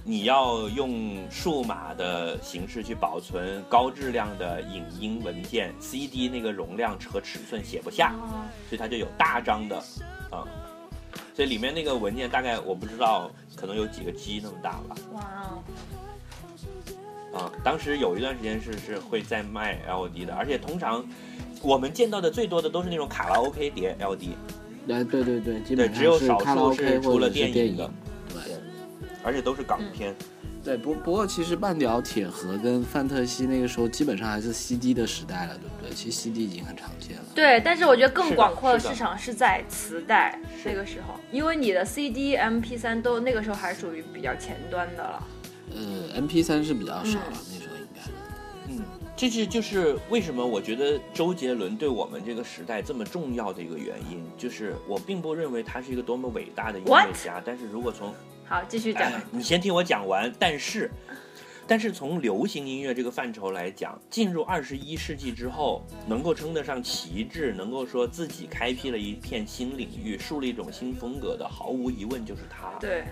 [0.05, 9.77] 你要用数码的形式去保存高质量的影音文件，CD 那个容量和尺寸写不下，哦所以它就有大张的
[10.31, 10.45] 啊，
[11.40, 14.94] 所以里面那个文件大概我不知道，可能有几个 G 那么大吧。
[15.14, 15.22] 哇
[17.33, 17.38] 哦。
[17.38, 21.03] 啊，当时有一段时间是是会在卖 LD 的，而且通常
[21.62, 24.33] 我们见到的最多的都是那种卡拉 OK 碟 LD，
[24.90, 27.90] 哎，对对对，基对，本只有少上是卡拉数 OK 是除了或者是电影的，
[28.35, 28.42] 对
[29.24, 30.14] 而且都是港片。
[30.62, 35.94] 对，不不过其实半条铁盒跟范特西那个时候基本上还是 CD 的时代了，对不对？
[35.94, 37.25] 其实 CD 已经很常见了。
[37.35, 45.29] 对，但是我觉得更广阔的市场是在磁带那个时候，因为你的 CD、MP 3都那个时候还属于比较前端的了。
[45.75, 48.03] 呃，MP 3是比较少了，那时候应该。
[48.68, 48.83] 嗯，
[49.16, 57.12] 这是就是为什么我觉得周杰伦对我们这个时代这么重要的一个原因，就是我并不认为他是一个多么伟大的音乐？
[57.14, 58.12] 家，但是如果从
[58.51, 59.03] 好，继续讲。
[59.05, 60.33] 哎，你先听我讲完。
[60.37, 60.91] 但是，
[61.69, 72.77] 但是从流行音乐这个范畴来讲，进入二十一世纪之后，能够称得上旗帜，能够说自己开辟了一片新领域，树立一种新风格的，毫无疑问就是他。
[72.81, 73.05] 对，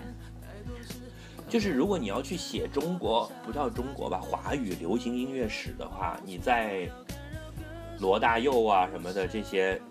[1.47, 6.85] 就是如果你要去写中国，不叫中国吧，华语流行音乐史的话，你在
[7.99, 9.81] 罗大佑啊什么的这些。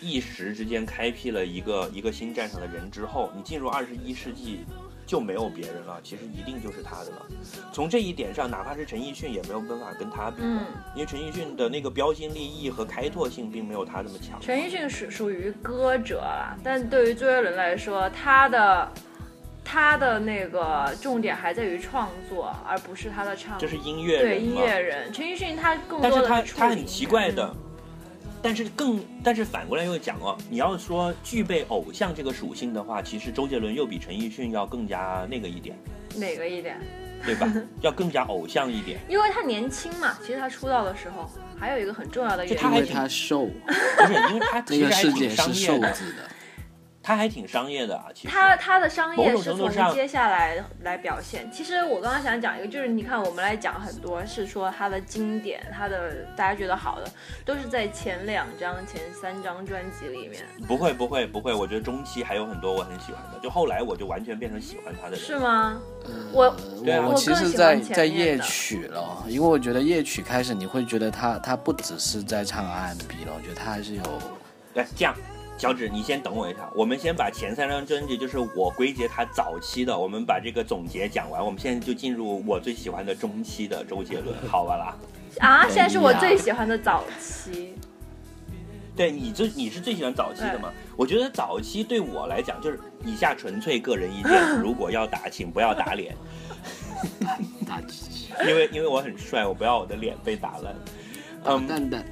[0.00, 4.64] 一时之间开辟了一个一个新战场的人之后，你进入二十一世纪，
[5.06, 7.26] 就没有别人了，其实一定就是他的了。
[7.72, 10.62] 从这一点上，哪怕是陈奕迅也没有办法跟他比，嗯，
[10.94, 14.40] 因为陈奕迅的那个标新立异和开拓性并没有他那么强。
[14.40, 18.92] 陈奕迅是属于歌者啦，但对于周杰伦来说，他的
[19.64, 23.58] 他的那个重点还在于创作，而不是他的唱。
[23.58, 24.40] 这是音乐人对？
[24.40, 27.67] 音乐人，陈奕迅他更但是他多的处理他很奇怪的嗯，
[28.42, 35.76] 但是更但是反过来又讲哦，你要说具备偶像这个属性的话，其实周杰伦又比陈奕迅要更加那个一点，
[36.16, 36.80] 哪个一点？
[37.24, 37.52] 对吧？
[37.82, 39.00] 要更加偶像一点。
[39.08, 46.30] 因为他年轻嘛，其实他出道的时候还有一个很重要的原因，就他还挺因为他瘦， 不是，因为他那个其实还世界挺商是瘦子的。
[47.08, 48.04] 他还挺商业的啊。
[48.14, 51.50] 其实他他的商业是从接下来来表现。
[51.50, 57.10] 其实我刚刚想讲一个，就是你看我们来讲很多是说他的经典，他的大家觉得好的，
[57.46, 65.20] 都是在前两张、前三张专辑里面，不会不会不会，我觉得中期还有很多我很喜欢的，就后来我就完全变成喜欢他的人。
[65.20, 65.80] 是吗？
[66.04, 74.02] 呃我对啊我其实在，在夜曲了，因为我觉得夜曲开始你会觉得他他不只是在唱 R&B 了，我觉得他还是有
[74.74, 75.14] 对，这样，
[75.58, 84.96] 小指你先等我一下，我们先把前三张专辑，就是我归结他早期的，我们把这个总结讲完，我们现在就进入我最喜欢的中期的周杰伦，好吧啦？
[85.44, 87.74] 啊，现在是我最喜欢的早期。
[88.96, 90.72] 对你最你是最喜欢早期的吗？
[90.96, 96.16] 我觉得早期对我来讲，就是以下纯粹个人意见， 如果要打，请不要打脸，
[97.66, 98.32] 大机器。
[98.46, 100.74] 因为因为我很帅，我不要我的脸被打烂。
[101.44, 102.04] 嗯，蛋蛋，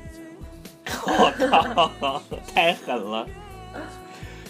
[0.87, 2.22] 我靠，
[2.53, 3.27] 太狠了！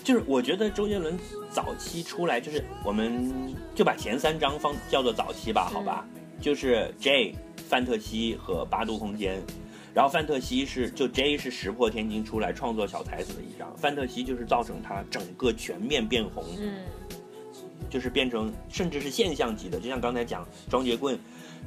[0.04, 1.18] 就是我觉得周杰伦
[1.50, 6.06] 早期出来，就是我们就把前三张放叫做早期吧，好吧？
[6.40, 7.34] 就是 J、
[7.68, 9.42] 范特西和八度空间。
[9.94, 16.84] 然后范特西是就 J 是石破天惊出来创作小才子的一张，范特西就是造成他整个全面变红，嗯，
[17.88, 21.18] 就是变成甚至是现象级的，就像刚才讲双截棍，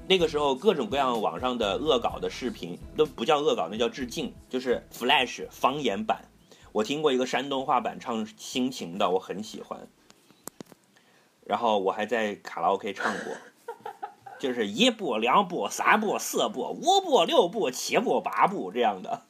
[0.10, 6.26] 那个时候各种各样网上的恶搞的视频都不叫恶搞，那叫致敬，就是 Flash 方言版。
[6.72, 9.88] 我听过一个山东话版唱《心情》的，我很喜欢。
[11.46, 13.38] 然后我还在卡拉 OK 唱过，
[14.42, 19.22] 就是一步、两步、三步、四步、五步、六步、七步、八步这样的。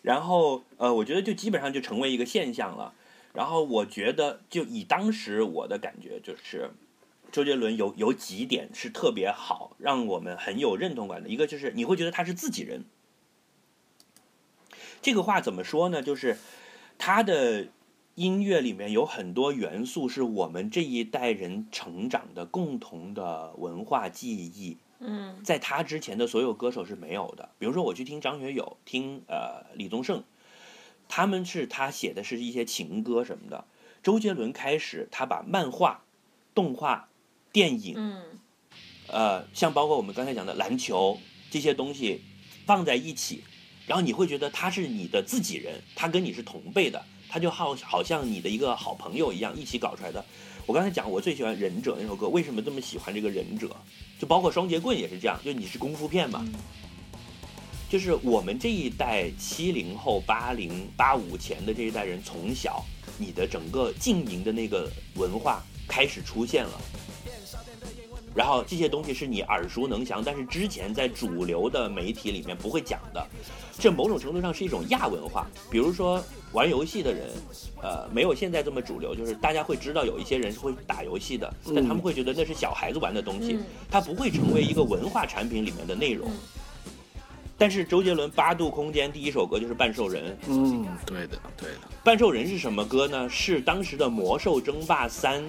[0.00, 2.94] 然后呃，我觉得就基本上就成为一个现象了。
[3.34, 6.70] 然后我觉得，就以当时我的感觉，就是
[7.32, 11.28] 周杰伦有有几点是特别好，让我们很有认同感的。
[11.28, 12.84] 一个就是你会觉得他是自己人。
[15.02, 16.02] 这个话怎么说呢？
[16.02, 16.38] 就是
[16.98, 17.68] 他的
[18.16, 24.76] 音乐里面有很多元素是我们这一代人成长的共同的文化记忆。
[25.02, 27.48] 嗯在他之前的所有歌手是没有的。
[27.58, 30.24] 比如说我去听张学友，听呃李宗盛，
[31.08, 33.64] 他们是他写的是一些情歌什么的。
[34.02, 36.04] 周杰伦开始，他把漫画、
[36.54, 37.08] 动画、
[37.52, 38.22] 电影，嗯
[39.08, 41.18] 呃，像包括我们刚才讲的篮球
[41.50, 42.20] 这些东西
[42.66, 43.42] 放在一起，
[43.86, 50.24] 然后你会觉得他是你的自己人，他跟你是同辈的，他就好好像你的一个好朋友一样一起搞出来的。
[50.66, 53.74] 我刚才讲，我最喜欢《忍者》那首歌，为什么这么喜欢这个忍者？
[54.20, 56.46] 就包括双截棍也是这样，就你是功夫片嘛，
[57.88, 62.84] 就是我们这一代七零后、八零、八五前的这一代人，从小
[63.18, 66.80] 你的整个经营的那个文化开始出现了。
[68.34, 73.26] 然后这些东西是你耳熟能详，但是之前在主流的媒体里面不会讲的，
[73.78, 75.46] 这某种程度上是一种亚文化。
[75.70, 77.28] 比如说玩游戏的人，
[77.82, 86.30] 呃，没有现在这么主流，就是大家会知道有一些人是会打游戏的，但他们会觉得那是小孩子玩的东西嗯，它不会成为一个文化产品里面的内容。
[87.58, 93.28] 但是周杰伦《八度空间》第一首歌就是《半兽人》，嗯，对的，对的，《半兽人》是什么歌呢？
[93.28, 95.42] 是当时的《魔兽争霸三》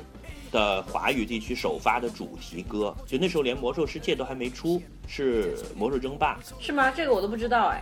[0.52, 6.38] 的华语地区首发的主题歌，就那时候连《魔兽世界》都还没出，是《魔兽争霸》。
[6.66, 6.92] 是吗？
[6.92, 7.82] 这个我都不知道哎。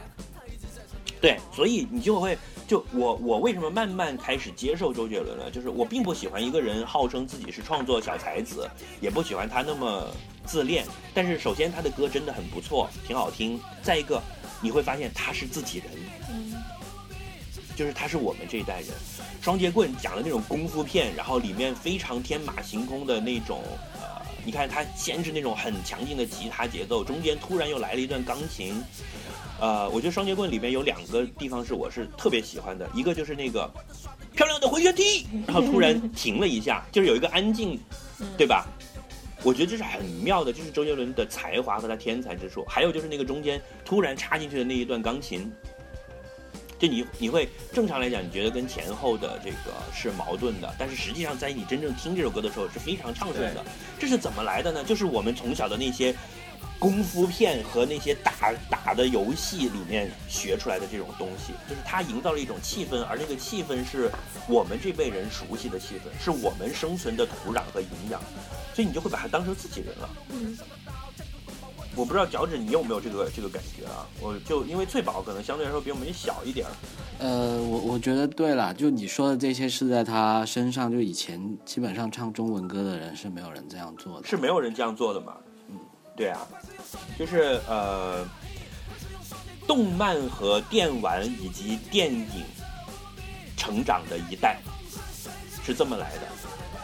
[1.22, 5.52] 对，所以你就会就我我为什么慢慢开始接受周杰伦了？
[5.52, 8.70] 就是我并不喜欢一个人号称自己是创作小才子，
[9.02, 10.08] 也不喜欢他那么
[10.46, 10.86] 自恋。
[11.14, 13.60] 但是首先他的歌真的很不错，挺好听。
[13.82, 14.22] 再一个，
[14.62, 16.19] 你会发现他是自己人，嗯
[17.80, 18.90] 就是他是我们这一代人。
[19.42, 23.64] 双截棍讲的那种功夫片，然后里面非常天马行空的那种，
[23.94, 28.84] 呃，你看他先是那种很强劲的吉他节奏，中间突然又来了一段钢琴。
[29.62, 33.72] 呃，我觉得双截棍里面有两个地方是我是特别喜欢的，一个就是那个
[34.36, 37.80] 漂亮的回旋踢，然后突然 停了一下，就是有一个安静，
[38.38, 38.68] 对吧？
[39.42, 42.66] 我觉得这是很妙的，就是周杰伦的才华和他天才之处。
[42.68, 45.50] 还有就是那个中间突然插进去的那一段钢琴，
[46.80, 53.64] 就你你会正常来讲，你觉得跟前后的这个是矛盾的，但是实际上在你真正听这首歌的时候是非常畅顺的。
[54.00, 54.84] 这是怎么来的呢？
[54.84, 56.16] 就是我们从小的那些
[56.80, 64.10] 功夫片和那些打打的游戏里面学出来的这种东西，就是它营造了一种气氛，而那个气氛是
[64.48, 68.22] 我们这辈人熟悉的气氛，是我们生存的土壤和营养，
[68.74, 70.10] 所以你就会把它当成自己人了。
[70.30, 70.58] 嗯，
[72.00, 74.08] 我不知道脚趾你有没有这个这个感觉啊？
[74.22, 76.72] 我就因为翠宝可能相对来说比我们小一点儿，
[77.20, 84.26] 呃，我我觉得对了，就你说的这些是在他身上，就以前基本上唱中文歌的人是没有人这样做的。
[84.26, 85.36] 是没有人这样做的嘛？
[85.68, 85.76] 嗯，
[86.16, 86.48] 对啊，
[87.18, 88.26] 就是呃，
[89.68, 92.26] 动漫和电玩以及电影
[93.58, 94.58] 成长的一代
[95.62, 96.22] 是这么来的。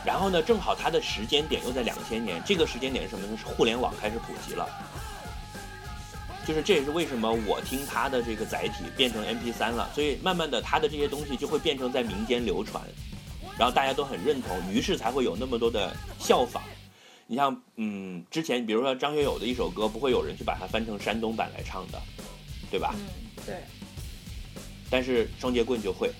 [0.06, 3.38] 然后呢，正好他的时间点又在两千年，这个时间点是什么呢？
[3.38, 4.68] 是互联网开始普及了。
[6.46, 12.84] 就是这也是为什么我听他的这个载体变成 MP 3了，所以慢慢的他的这些东西就会变成在民间流传，
[13.58, 16.62] 然后大家都很认同，于是才会有那么多的效仿。
[17.28, 22.00] 你像，嗯，之前比如说张学友的一首歌，不会有人去把它翻成山东版来唱的，
[22.70, 22.94] 对吧？
[22.96, 23.56] 嗯，对，
[24.90, 26.12] 但是双截棍就会。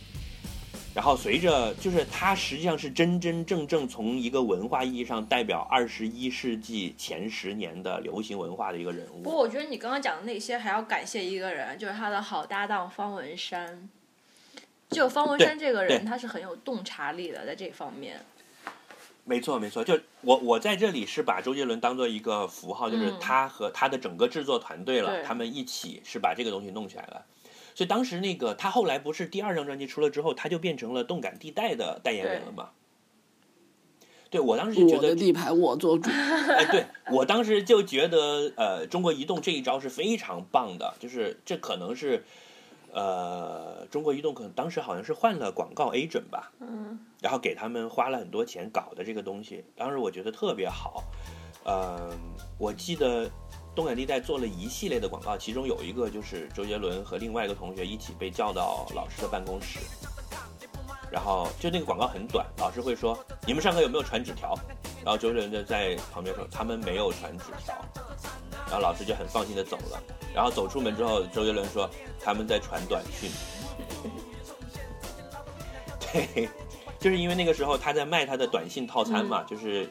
[0.96, 9.22] 然后随着，就是它实际上是真真正正从一个文化意义上代表二十一世纪前十年的流行文化的一个人物。
[9.22, 13.90] 不过我觉得你刚刚讲的那些还要感谢一个人，就是他的好搭档方文山。
[14.90, 18.24] 就方文山这个人，他是很有洞察力的，在这方面。
[19.26, 27.26] 没错，没错，就我我在这里是把周杰伦当做一个符号，就是嗯他和他的整个制作团队了，对他们一起是把这个东西弄起来了。
[27.76, 32.70] 所以当时那个他后来不是第二张专辑出了之后，他就变成了动感地带的代言人了嘛？
[34.32, 36.10] 对我当时就觉我的得，地盘我做主。
[36.10, 42.24] 哎，对我当时就觉得，呃，中国移动这一招是非常棒的，就是这可能是，
[42.92, 51.04] 呃，中国移动可能当时好像是换了广告 agent 吧，嗯，然后给他们花了很多钱搞的这个东西，当时我觉得特别好。
[51.68, 52.12] 嗯，
[52.60, 53.30] 我记得
[53.76, 59.80] 动感地带做了一系列的广告，其中有一个就是周杰伦和另外一个同学一起被叫到老师的办公室，
[61.12, 64.58] 然后就那个广告很短，老师会说你们上课有没有传纸条？
[65.04, 67.76] 然后周杰伦就在旁边说他们没有传纸条，
[68.66, 70.02] 然后老师就很放心的走了。
[70.34, 73.30] 然后走出门之后，周杰伦说他们在传短讯。
[76.12, 76.50] 对，
[77.00, 79.90] 就是因为那个时候他在卖他的短信套餐嘛，就是，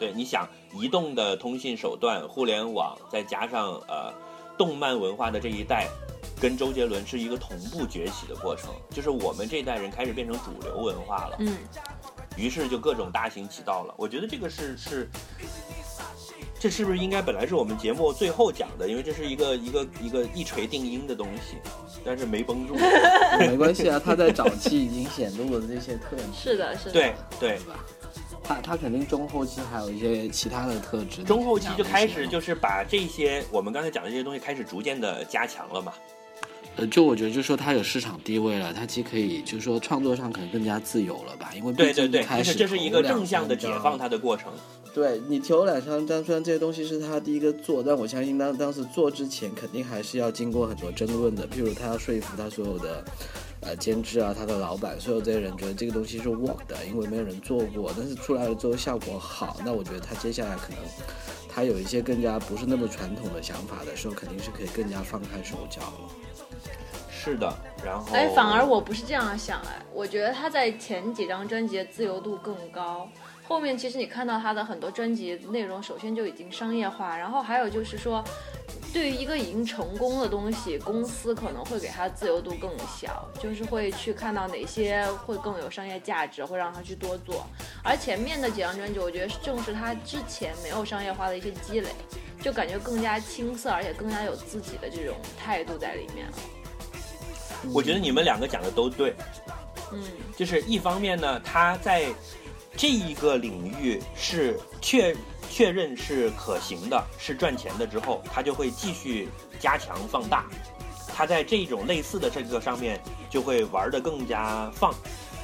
[0.00, 4.12] 对，你想移动的通信手段、互联网，再加上呃
[4.56, 5.86] 动漫文化的这一代，
[6.40, 11.58] 跟周杰伦是一个同步崛起的过程，就是我们这一代人开始变成主流文化了，嗯，
[12.36, 13.94] 于是就各种大行其道了。
[13.98, 15.08] 我觉得这个是是。
[16.58, 18.86] 这是不是应该本来是我们节目最后讲的？
[18.86, 21.56] 因为这是一个一个一个一锤定音的东西，
[22.04, 22.74] 但是没绷住。
[23.40, 26.92] 没关系啊，他在早期已经显露了这些特质，是的，是的。
[26.92, 27.58] 对对？
[28.50, 31.22] 他他肯定中后期还有一些其他的特质。
[31.22, 35.92] 中后期就开始就是把这些我们刚才讲的这些东西开始逐渐的加强了嘛。
[36.76, 41.52] 呃，就我觉得，就说他有市场地位了，他既可以，就是说创作上可能更加自由了吧？
[41.54, 44.52] 因为毕对对对，开始就是这是一个正向的解放他的过程。
[44.92, 53.04] 对你头两张张虽然这些东西是他第一个做，但我相信当当时做之前肯定还是要经过很多争论的，譬如他要说服他所有的
[53.60, 60.78] 呃监制啊，他的老板，所有这些人觉得这个东西是 work 的，因为没有人做过，但是出来了之后效果好，那我觉得他接下来可能
[61.48, 66.10] 他有一些更加不是那么传统的想法的时候，肯定是可以更加放开手脚了。
[67.10, 67.52] 是的，
[67.84, 73.06] 然后哎，反而我不是这样想哎，我觉得他在前几张专辑的自由度更高，
[73.46, 78.24] 后面其实你看到他的很多专辑内容，首先就已经商业化，然后还有就是说，
[78.92, 87.46] 对于一个已经成功的东西，公司可能会给他自由度更小，就是会去看到哪些会更有商业价值，会让他去多做。
[87.84, 91.90] 而前面的几张专辑，我觉得正是他之前没有商业化的一些积累，
[92.42, 96.32] 就感觉更加青涩，而且更加有自己的这种态度在里面了。
[97.72, 99.14] 我觉得你们两个讲的都对，
[99.92, 100.02] 嗯，
[100.36, 102.06] 就是一方面呢，他在
[102.76, 105.14] 这一个领域是确
[105.50, 110.46] 确认是可行的，是赚钱的之后，他就会继续加强放大。
[111.08, 112.98] 他在这种类似的这个上面
[113.28, 114.94] 就会玩得更加放，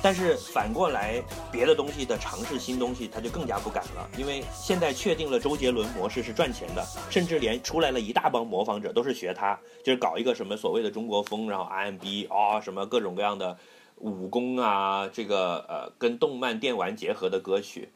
[0.01, 1.23] 但是反过来，
[1.53, 13.59] 别的东西的尝试新东西，他就更加不敢了，因为现在确定了周杰伦模式是赚钱的，甚至连出来了一大帮模仿者都是学他，就是搞一个什么所谓的中国风，然后 RMB 啊、什么各种各样的
[13.97, 17.89] 武功啊，这个呃跟动漫电玩结合的歌曲，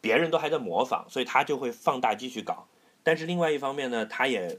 [0.00, 2.66] 别人都还在模仿，所以他就会放大继续搞。
[3.02, 4.58] 但是另外一方面呢，他也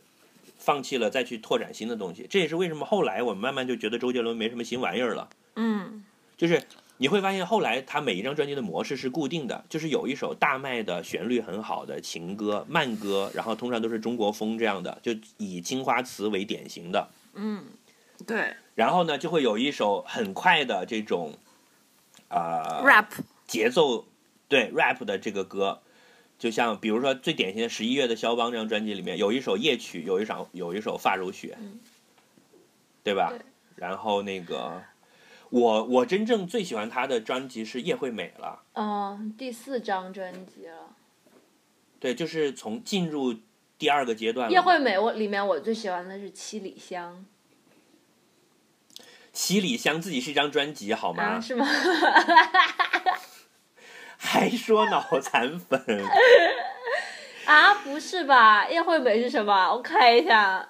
[0.57, 2.27] 放弃了再去拓展新的东西。
[2.29, 5.29] 这也是为什么后来我们慢慢就觉得周杰伦没什么新玩意儿了。
[5.55, 6.03] 嗯
[6.35, 6.61] 就是
[6.97, 17.07] 你会发现，后来他每一张专辑的模式是固定的，就是有一首大卖的、旋律很好的情歌、慢歌，然后通常都是中国风这样的，就以青花瓷为典型的。
[17.33, 17.63] 嗯，
[18.25, 21.33] 对然后呢，就会有一首很快的这种，
[22.29, 23.05] 啊、，rap
[23.45, 24.05] 节奏，
[24.47, 25.81] 对 rap 的这个歌，
[26.39, 31.79] 就像比如说最典型的十一月的肖邦这张专辑里面有一首夜曲，有一首有一首发如雪，嗯
[33.03, 33.31] 对吧？
[33.31, 33.39] 对
[33.75, 34.81] 然后那个
[35.49, 40.95] 我我真正最喜欢他的专辑是叶惠美了，嗯，第四张专辑了。
[41.99, 43.35] 对，就是从进入
[43.77, 44.49] 第二个阶段。
[44.49, 47.25] 叶惠美我里面我最喜欢的是《七里香
[49.33, 51.23] 七里香自己是一张专辑好》吗？
[51.23, 51.65] 啊，是吗？
[54.17, 55.83] 还说脑残粉。
[57.45, 58.69] 啊，不是吧？
[58.69, 59.73] 叶惠美是什么？
[59.73, 60.69] 我看一下。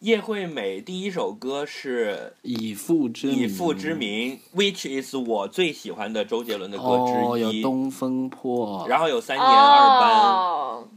[0.00, 7.62] 叶惠美第一首歌是以父之《名，以父之名》，which is 我最喜欢的周杰伦的歌哦，有之一。
[7.62, 10.10] 东风破，然后有三年二班。
[10.10, 10.88] 哦，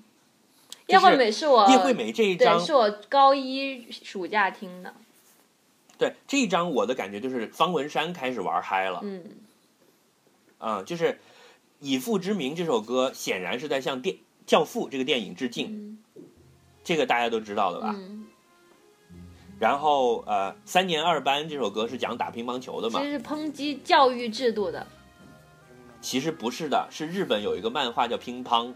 [0.88, 4.92] 叶惠美是我叶惠美这一，张，是我高一暑假听的。
[5.98, 9.00] 对这一张我的感觉就是方文山开始玩嗨了。
[9.04, 9.24] 嗯，
[10.58, 11.06] 啊、就是
[11.80, 14.16] 《以父之名》这首歌显然是在向电
[14.46, 15.98] 《教父》这个电影致敬，
[16.84, 17.94] 这个大家都知道的吧？
[17.98, 18.26] 嗯，
[19.60, 23.06] 然后呃，《三年二班》这首歌是讲打乒乓球的嘛其？
[23.06, 24.86] 实是抨击教育制度的
[26.02, 28.68] 其实不是的，是日本有一个漫画叫《乒乓》，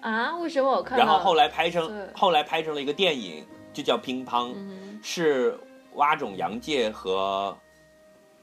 [0.00, 0.36] 啊？
[0.36, 0.98] 为什么我看？
[0.98, 5.58] 然后后来拍成后来拍成了一个电影，就叫《乒乓》，嗯是
[5.94, 7.56] 蛙种洋介和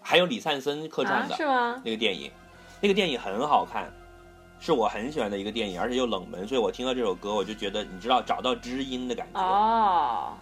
[0.01, 1.81] 还有李灿森客串啊，的、是吗？
[1.83, 2.31] 那个电影，
[2.81, 3.91] 那个电影很好看，
[4.59, 9.39] 是我很喜欢的一个电影，而且又冷门，所以我听到这首歌我就觉得，你知道找到知音的感觉。
[9.39, 10.37] 啊、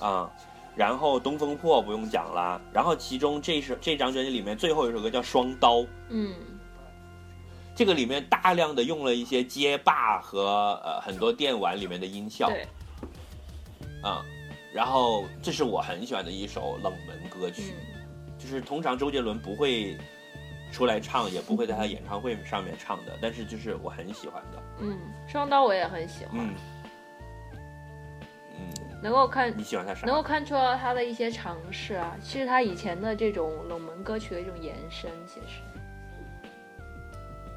[0.00, 0.30] 哦，
[0.74, 5.76] 然后《东风破》不用讲了，然后其中这首这张专辑里面最后一首歌叫《双刀》，
[6.08, 6.34] 嗯。
[7.74, 12.68] 这个里面大量的用了一些街霸和呃很多电玩里面的音效，对，
[14.02, 14.22] 啊、
[14.72, 18.02] 然后这是我很喜欢的一首冷门歌曲，嗯
[18.38, 19.96] 就是通常周杰伦不会
[20.72, 24.98] 出来唱，也不会在他演唱会上面唱的，但是就是我很喜欢的，嗯，
[25.28, 26.54] 双刀我也很喜欢，嗯
[28.58, 30.06] 嗯，能够看你喜欢他啥？
[30.06, 35.62] 能够看出到他的一些尝试啊，其实他以前的这种冷门歌曲的一种延伸，其实。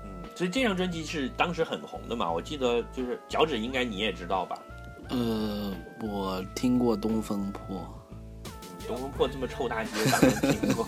[0.03, 4.59] 嗯，所以这张专辑是当时很红的嘛，我记得就是脚趾应该你也知道吧？
[5.09, 7.85] 呃，我听过《东风破
[8.87, 10.87] 东风破这么臭大街，当然听过。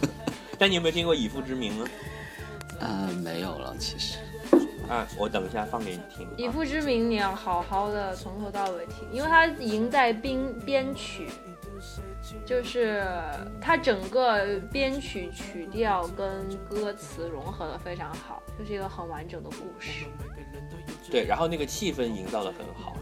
[0.59, 1.86] 但你有没有听过《以父之名》呢？》，
[2.80, 4.18] 呃，没有了，其实。
[4.88, 6.32] 啊，我等一下放给你听、啊。
[6.38, 11.28] 以父之名，你要好好的从头到尾听，因为它赢在编编曲，
[12.45, 13.03] 就是
[13.61, 20.05] 它整个编曲曲调跟歌词融合的非常好，就是一个很完整的故事。
[21.11, 22.95] 对，然后那个气氛营造的很好，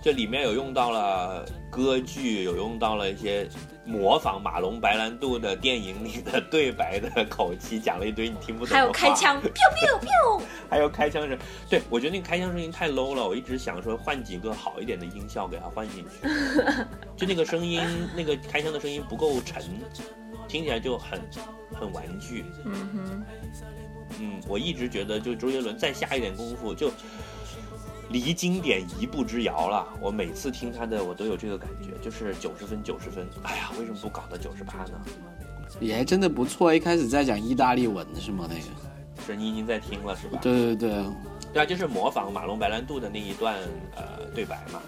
[0.00, 3.48] 就里面有用到了歌剧，有用到了一些
[3.84, 8.74] 模仿马龙白兰度的电影里的对白的口气，讲了一堆你听不懂。
[8.74, 9.42] 还有开枪，
[10.70, 11.36] 还有开枪声。
[11.68, 16.28] 对我觉得那个开枪声音太 low 了，我一直想说换几个好一点的音效给它换进去，
[17.16, 17.82] 就那个声音，
[18.16, 19.62] 那个开枪的声音不够沉，
[20.46, 21.20] 听起来就很
[21.74, 22.44] 很玩具。
[22.64, 23.24] 嗯哼，
[24.20, 26.90] 嗯，我一直觉得就周杰伦再下一点功夫就。
[28.10, 33.26] 离经典一步之遥了，我每次听他的，我都有这个感觉，就是九十分，九十分。
[33.42, 35.00] 哎呀，为什么不搞到九十八呢？
[35.80, 36.74] 也还真的不错。
[36.74, 38.48] 一开始在讲意大利文的是吗？
[38.48, 38.62] 那个？
[39.26, 40.38] 是你已经在听了是吧？
[40.40, 41.04] 对对对，
[41.52, 43.56] 对啊，就是模仿马龙白兰度的那一段
[43.94, 44.80] 呃对白嘛，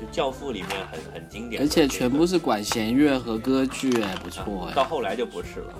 [0.00, 4.74] 就《教父》里面很很经典而，且全部是管弦乐和歌剧，哎，不错哎。
[4.74, 5.74] 到后来就不是了。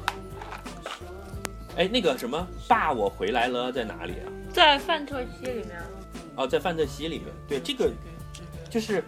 [1.76, 4.26] 哎，那个什么“爸，我回来了”在哪里啊？
[4.56, 5.82] 在范特西里面，
[6.34, 7.28] 哦，在范特西里面。
[7.46, 7.92] 对，这个
[8.70, 9.04] 就是，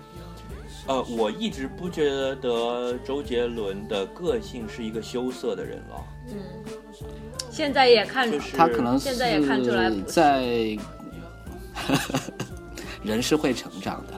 [0.87, 6.37] 呃，我一直不觉得周杰伦的个性是一个羞涩的人了，嗯，
[7.51, 10.77] 现在也看就是他可能现在也看出来在，
[13.03, 14.18] 人是会成长的。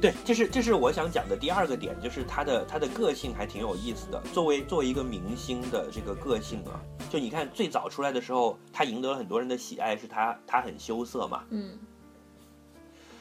[0.00, 4.20] 对，这是这是我想讲的第二个点，就是他的他的个性还挺有意思的。
[4.34, 6.78] 作为作为一个明星的这个个性啊，
[7.08, 11.42] 就你看最早出来的时候，他赢得了很多人的喜爱，是他他很羞涩嘛。
[11.48, 11.78] 嗯，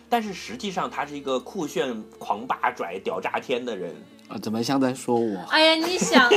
[0.09, 3.95] 但是实际上他是一个酷炫、狂霸拽、屌炸天的人。
[4.27, 5.39] 啊，怎么像在说我？
[5.51, 6.29] 哎呀，你想，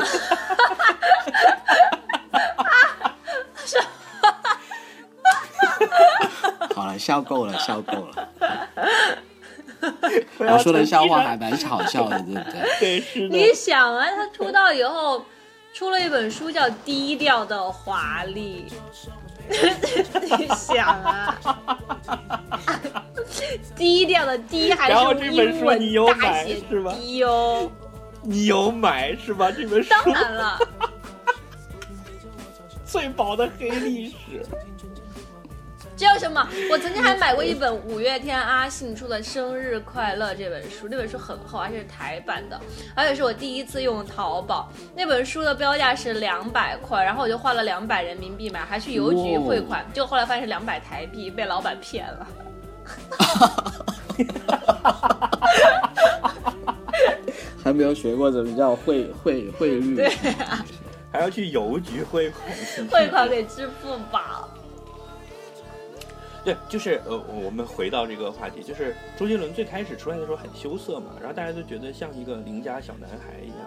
[6.74, 8.28] 好了，笑够了，笑够了。
[10.38, 12.44] 他说的笑话还蛮好笑的，对不对？
[12.80, 13.36] 对，是的。
[13.36, 15.24] 你想啊，他出道以后
[15.72, 18.66] 出了一本书叫《低调的华丽》，
[20.38, 21.38] 你想啊，
[23.76, 27.70] 低调的低还然后是这本书英文你有大买写是吧低哦？
[28.22, 29.50] 你有买是吧？
[29.52, 30.58] 这本书当然了，
[32.84, 34.44] 最薄的黑历史。
[35.96, 36.46] 叫什么？
[36.70, 42.60] 我曾经还买过一本五月天阿信出的《生日快乐》这本书，那本书很厚，而且是台版的，
[42.94, 44.70] 而且是我第一次用淘宝。
[44.94, 52.26] 那本书的标价是两百块，然后我就花了两百人民币买，还去邮局汇款，结果后来发现是两百台币，被老板骗了。
[57.64, 59.96] 还没有学过怎么叫汇汇汇率。
[59.96, 60.08] 对
[61.10, 62.42] 还要去邮局汇款。
[62.90, 64.48] 汇款给支付宝。
[66.46, 73.58] 对，就是呃，我们回到这个话题，就是周杰伦最开始出来的时候很羞涩嘛，然后大家都觉得像一个邻家小男孩一样。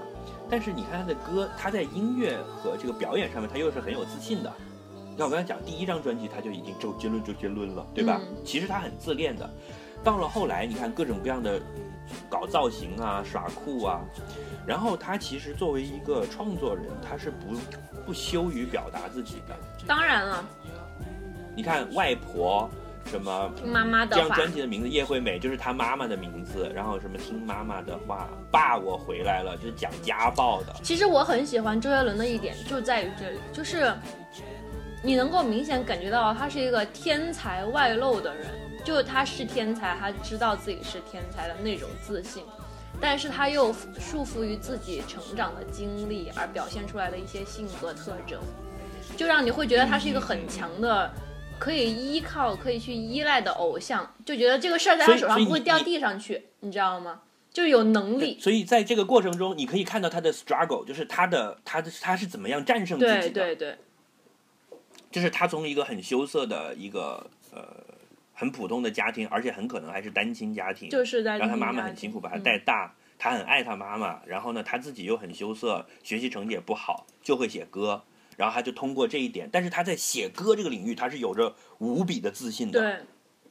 [0.50, 4.50] 但是你看他的歌，他在音乐和这个表演上面，他又是很有自信的。
[5.18, 8.22] 像我刚才讲，第一张专辑他就已经周杰伦周杰伦了，对吧？
[8.24, 9.50] 嗯其实他很自恋的。
[10.02, 11.60] 到了后来，你看各种各样的
[12.30, 14.00] 搞造型啊、耍酷啊，
[14.66, 17.58] 然后他其实作为一个创作人，他是不
[18.06, 19.58] 不羞于表达自己的。
[19.86, 20.46] 当然了，
[21.60, 22.70] 你看外婆
[23.06, 24.36] 什么听妈妈的这张话。
[24.38, 30.74] 专辑的名字叶惠美就是她妈妈的名字，然后什么听妈妈的话，爸我回来了，就是讲家暴的。
[30.82, 33.94] 其实我很喜欢周杰伦的一点就在于这里，就是
[35.04, 38.48] 你能够明显感觉到他是一个天才外露的人，
[38.86, 42.46] 就他是天才，他知道自己是天才的那种自信，
[43.02, 48.40] 但是他又束缚于自己成长的经历而表现出来的一些性格特征，
[49.18, 51.12] 就让你会觉得他是一个很强的。
[51.60, 57.22] 可以依靠、可以去依赖的偶像，就觉得这个事儿在他手上不会掉地上去，你知道吗？
[57.52, 58.40] 就是有能力。
[58.40, 63.30] 所以在这个过程中，你可以看到他的 struggle，就是他的他的他是怎么样战胜自己的。
[63.30, 63.78] 对对对，
[65.12, 67.62] 就是他从一个很羞涩的一个呃
[68.34, 78.04] 很普通的家庭，而且很可能还是单亲家庭，就是在然后他妈妈很辛苦把他嗯带大，他很爱他妈妈，然后呢他自己又很羞涩，学习成绩也不好，就会写歌，
[78.40, 83.06] 然后他就通过这一点，但是他在写歌这个领域他是有着无比的自信的，对，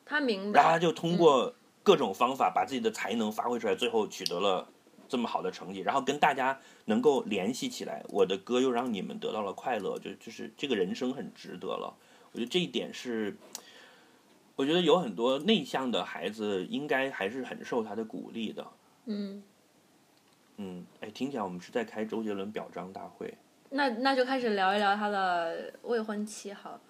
[0.07, 4.66] 他明白，然后他就通过各种方法把自己的才能发挥出来，最后取得了
[5.07, 11.95] 这么好的成绩，然后跟大家能够联系起来，我的歌又让你们得到了快乐，就就是这个人生很值得了。
[12.32, 13.36] 我觉得这一点是，
[14.57, 18.66] 我觉得有很多内向的孩子应该还是很受他的鼓励的。
[19.05, 19.43] 嗯，
[20.57, 23.34] 嗯，哎，听起来我们是在开周杰伦表彰大会，
[23.70, 26.80] 那那就开始聊一聊他的未婚妻好了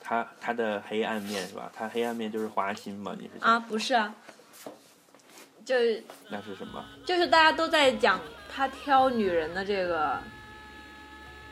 [0.00, 1.70] 他他的黑暗面是吧？
[1.74, 3.14] 他黑暗面就是花心嘛？
[3.18, 4.14] 你是啊，不是啊，
[5.64, 6.84] 就是那是什么？
[7.06, 8.20] 就是大家都在讲
[8.52, 10.18] 他挑女人的这个，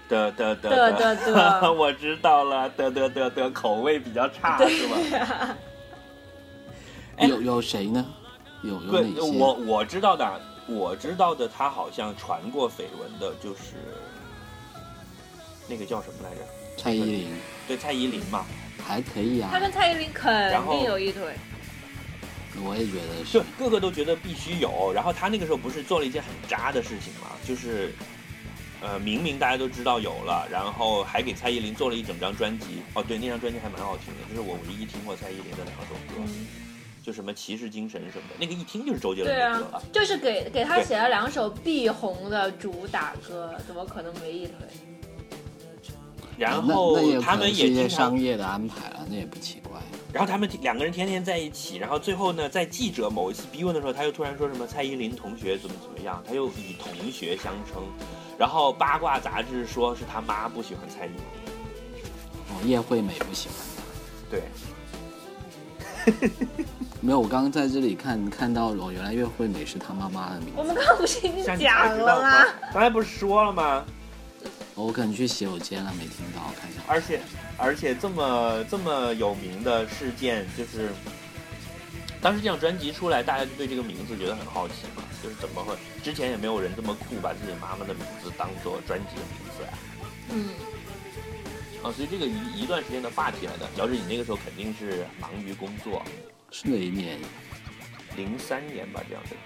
[0.08, 1.16] 的的的的的
[1.60, 5.56] 的我知道了，的的的的口味比较差是吧？
[7.16, 8.04] 哎 有有谁呢？
[8.62, 9.38] 有有哪，些？
[9.38, 13.76] 我我知道的，我知道的，他好像传过绯闻的，就是
[15.70, 16.40] 那个叫什么来着？
[16.76, 17.28] 蔡依林
[17.68, 18.44] 对，蔡依林嘛，
[18.84, 21.22] 还可以啊他，跟蔡依林肯定有一腿，
[22.64, 24.92] 我也觉得就是个个都觉得必须有。
[24.92, 27.92] 然后他那个时候不是做了一件很渣的事情嘛，就是。
[28.82, 32.80] 呃，明明大家都知道有了，然后还给蔡依林做了一整张专辑。
[32.94, 36.46] 哦，对，那张专辑还蛮好听的，就是我唯一听过蔡依林的两首歌，嗯，
[37.04, 44.54] 就什么骑士精神什么的，那个一听就是周杰伦对啊的歌了。，就是给给他写了两首必红的主打歌，怎么可能没一腿？
[46.41, 49.78] 然后他们也经常商业的安排了，那也不奇怪。
[50.11, 57.82] 然后他们两个人天天在一起，然后最后呢，在记者某一次逼问的时候，他又突然说什么蔡依林同学怎么怎么样，他又以同学相称，
[58.38, 62.03] 然后八卦杂志说是他妈不喜欢蔡依林，
[62.49, 63.82] 哦，叶惠美不喜欢他。
[64.30, 64.43] 对，
[67.03, 70.55] 没有，我刚刚在这里看看到哦，原来叶惠美是他妈妈的名字。
[70.57, 72.47] 我们刚刚不是已经讲了吗？？
[72.72, 73.84] 刚才不是说了吗？
[74.81, 76.81] 哦我可能去洗手间了，没听到，我看一下。
[76.87, 77.20] 而且
[77.59, 80.91] 而且这么这么有名的事件，就是
[82.22, 89.72] 当时这张专辑出来，大家就对这个名字觉得很好奇嘛，就是怎么会之前也没有人这么酷，把自己妈妈的名字当做专辑的名字啊。
[90.31, 90.49] 嗯，
[91.85, 93.68] 啊，所以这个一一段时间的话题来的。
[93.76, 96.03] 乔治，你那个时候肯定是忙于工作，
[96.51, 97.18] 是哪一年？
[98.16, 99.37] 零三年吧，这样的。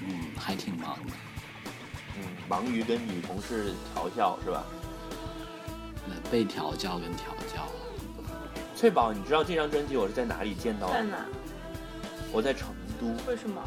[0.00, 1.12] 嗯，还挺忙的。
[2.20, 4.62] 嗯，忙于跟女同事调教是吧？
[6.06, 7.66] 那被调教跟调教，
[8.76, 11.26] 翠宝，你知道这张专辑我是在哪里见到的哪？
[12.32, 12.68] 我在成
[12.98, 13.06] 都。
[13.30, 13.62] 为什么？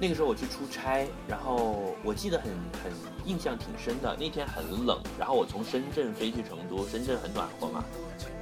[0.00, 2.50] 那个时候我去出差，然后我记得很
[2.82, 2.92] 很
[3.24, 4.16] 印象挺深的。
[4.18, 7.84] 那天很冷，然后我从深圳飞去成都，深圳很暖和嘛，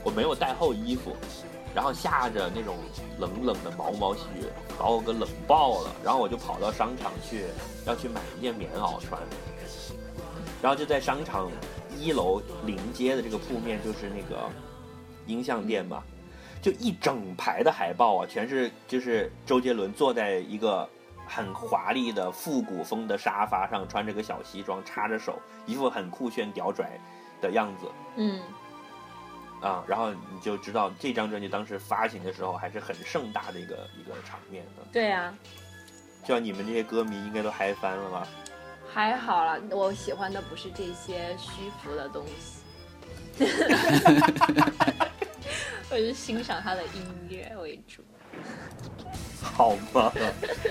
[0.03, 1.14] 我没有带厚衣服，
[1.75, 2.77] 然后下着那种
[3.18, 4.23] 冷冷的毛毛雪，
[4.79, 5.91] 把我给冷爆了。
[6.05, 7.45] 然后我就跑到商场去，
[7.87, 9.20] 要去买一件棉袄穿。
[10.62, 11.51] 然后就在商场
[11.99, 14.49] 一楼临街的这个铺面，就是那个
[15.27, 16.03] 音像店嘛，
[16.61, 20.89] 就一整排的海报啊，全是就是周杰伦坐在一个。
[21.25, 26.99] 很华丽的复古风的沙发上，穿着个小西装，插着手，一副很酷炫屌拽
[27.41, 27.87] 的样子。
[28.16, 28.41] 嗯，
[29.63, 34.83] 啊，然后你就知道这张专辑当时发行的时候还是很盛大的一个一个场面的。
[34.93, 35.33] 对呀，
[36.23, 38.27] 就像你们这些歌迷应该都嗨翻了吧？
[38.93, 43.45] 还好了，我喜欢的不是这些虚浮的东西，
[45.91, 48.03] 我是欣赏他的音乐为主。
[49.41, 50.13] 好吧？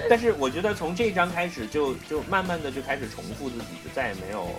[0.10, 4.50] 但是我觉得从这张开始就就慢慢的就开始重复自己，就再也没有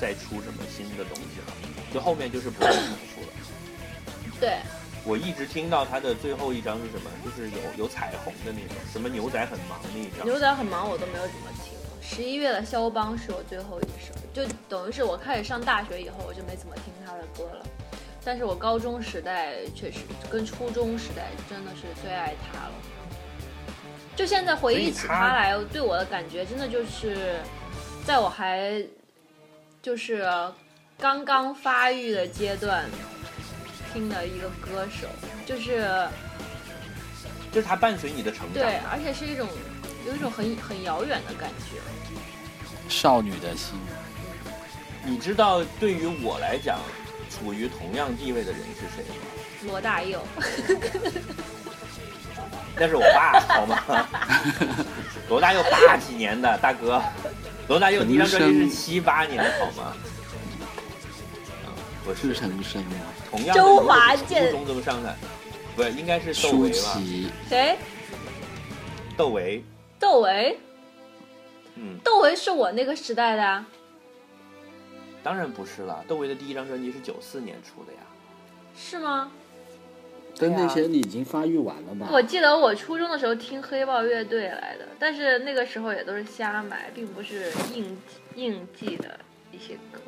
[0.00, 1.52] 再出什么新的东西了，
[1.92, 3.11] 就后面就是不断重复了。
[4.42, 4.58] 对，
[5.04, 7.08] 我一直听到他的最后一张是什么？
[7.24, 10.26] 就是有有彩虹的那种，什么牛仔很忙那一张。
[10.26, 11.72] 牛仔很忙，我都没有怎么听。
[12.02, 17.64] 十一月的肖邦是我最后一首，就等于是我开始上大学以后，我就没怎么听他的歌了。
[18.24, 22.72] 但是我高中时代确实跟初中时代真的是最爱他了。
[24.16, 27.36] 就现在回忆起他来，对我的感觉真的就是，
[28.04, 28.84] 在我还
[29.80, 30.28] 就是
[30.98, 32.84] 刚刚发育的阶段
[33.92, 35.06] 听的一个歌手，
[35.44, 36.08] 就是
[37.50, 39.46] 就是他伴随你的成长，对，而且是一种
[40.06, 41.78] 有一种很很遥远的感觉，
[42.88, 43.78] 少女的心。
[45.04, 46.78] 你知道，对于我来讲，
[47.28, 49.14] 处于同样地位的人是谁吗？
[49.66, 50.22] 罗大佑。
[52.74, 54.08] 那是我爸，好吗？
[55.28, 57.02] 罗大佑八几年的大哥，
[57.68, 59.92] 罗大佑第一张专辑是七八年，好吗？
[62.04, 65.14] 我是陈升啊，同样周华健初中这么上的，
[65.76, 67.00] 不是应该是窦唯吧？
[67.48, 67.78] 谁？
[69.16, 69.62] 窦唯。
[70.00, 70.58] 窦唯。
[71.76, 71.98] 嗯。
[72.02, 73.64] 窦唯是我那个时代的。
[75.22, 78.00] 当然不是了，窦唯的第一张专辑是九四年出的呀。
[78.76, 79.30] 是吗？
[80.38, 82.08] 但那些你已经发育完了吧？
[82.10, 87.96] 我记得我初中的时候听黑豹乐队来的，但是那个时候也都是瞎买，并不是应
[88.34, 89.20] 应记的
[89.52, 90.00] 一些歌。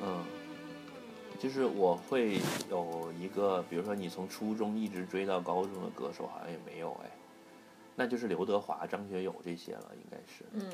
[0.00, 0.24] 嗯，
[1.38, 7.10] 就是我会有一个，比如说你从初中一直追到高中的歌手，好像也没有哎，
[7.96, 10.44] 那就是刘德华、张学友这些了，应该是。
[10.52, 10.70] 嗯。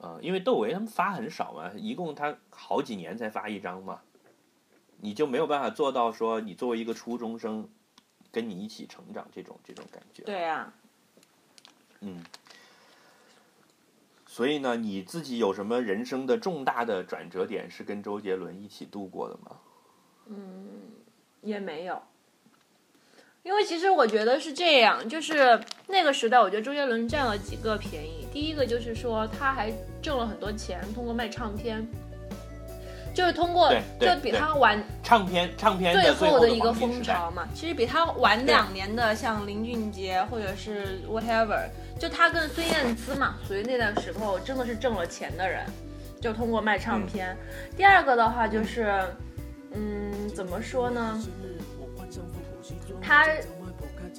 [0.00, 4.00] 呃，因为窦唯他们发很少嘛，一共他好几年才发一张嘛。
[4.98, 7.68] 你就没有办法做到说，你作为一个初中生，
[8.30, 10.22] 跟你一起成长这种这种感觉。
[10.24, 10.72] 对呀。
[12.00, 12.22] 嗯。
[14.32, 19.56] 所以呢，你自己有什么人生的重大的转折点是跟周杰伦一起度过的吗？
[20.24, 20.70] 嗯，
[21.42, 22.00] 也没有。
[23.42, 28.26] 因为其实我觉得是这样，就是那个时代，我觉得周杰伦占了几个便宜。
[28.32, 29.70] 第一个就是说，他还
[30.00, 31.86] 挣了很多钱，通过卖唱片。
[33.14, 33.70] 就是通过，
[34.00, 37.46] 就比他晚唱片唱片最后的一个风潮嘛。
[37.54, 41.68] 其实比他晚两年的，像林俊杰或者是 whatever，
[42.02, 45.64] 就他跟孙燕姿嘛，属于那段时候真的是挣了钱的人，
[46.20, 47.36] 就通过卖唱片。
[47.76, 49.00] 第二个的话就是，
[49.70, 51.22] 嗯，怎么说呢？
[53.00, 53.28] 他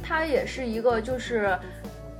[0.01, 1.59] 他也是一个，就是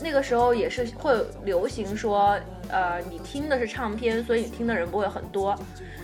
[0.02, 2.38] 那个时候也是会流行说，
[2.68, 5.58] 呃，你听的是唱片，所以你听的人不会很多。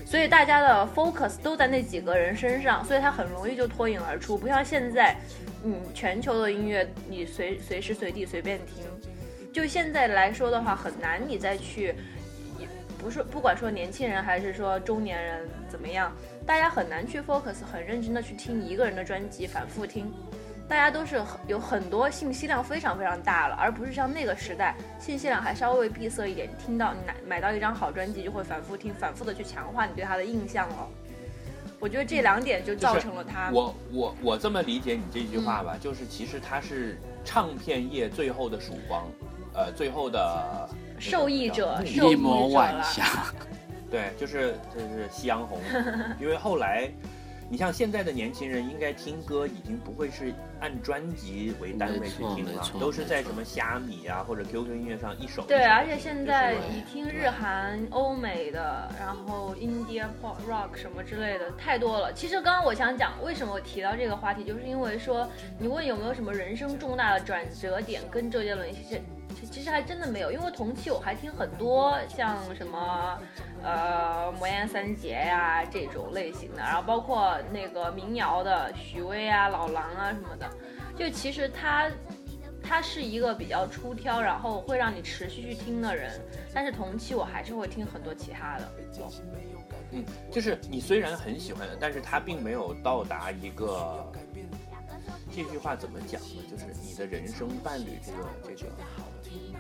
[0.06, 5.18] 所以大家的 focus 都在那几个人身上，所以他很容易就脱颖而出，不像现在，
[5.66, 8.86] 嗯，全球的音乐你随随时随地随便听。
[9.52, 11.96] 就现在来说的话，很难你再去，
[12.60, 16.12] 也不是不管说年轻人还是说中年人怎么样，
[16.46, 20.12] 大家很难去 focus 很认真的去听一个人的专辑，反复听。
[20.68, 26.48] 大家都是有很多信息量非常非常大了，而不是像那个时代信息量还稍微闭塞一点。
[26.64, 30.88] 听到你买买到一张好专辑，就会反复听，反复的去强化你对他的印象哦。
[31.80, 33.50] 我觉得这两点就造成了他。
[33.52, 39.08] 我我我这么理解你这句话吧，就是其实他是唱片业最后的曙光，
[39.60, 43.04] 呃，最后的受益者，一抹晚霞。
[43.92, 45.60] 对，就是就是夕阳红，
[46.20, 46.90] 因为后来。
[47.52, 55.42] 你像现在的年轻人，应该听歌已经不会是按专辑为单位去听了，都是在什么虾米啊或者 QQ 音乐上一首。
[55.48, 62.14] 对，而且现在你听日韩、欧美的，然后 India pop rock 什么之类的太多了。
[62.14, 68.72] 其实刚刚我想讲，为什么我提到这个话题，就是因为说，你问有没有什么人生重大的转折点跟周杰伦
[69.36, 73.20] 其实其实还真的没有，因为同期我还听很多像什么
[73.64, 80.50] 呃魔岩三杰呀、这种类型的，然后包括那个民谣的许巍啊、老狼啊什么的，
[80.98, 81.90] 就其实他。
[82.62, 86.22] 他是一个比较出挑，然后会让你持续去听的人，
[86.54, 88.72] 但是同期我还是会听很多其他的。
[89.92, 94.12] 嗯，就是你虽然很喜欢，但是他并没有到达一个
[95.32, 96.44] 这句话怎么讲呢？
[96.52, 98.72] 就是你的人生伴侣这个这个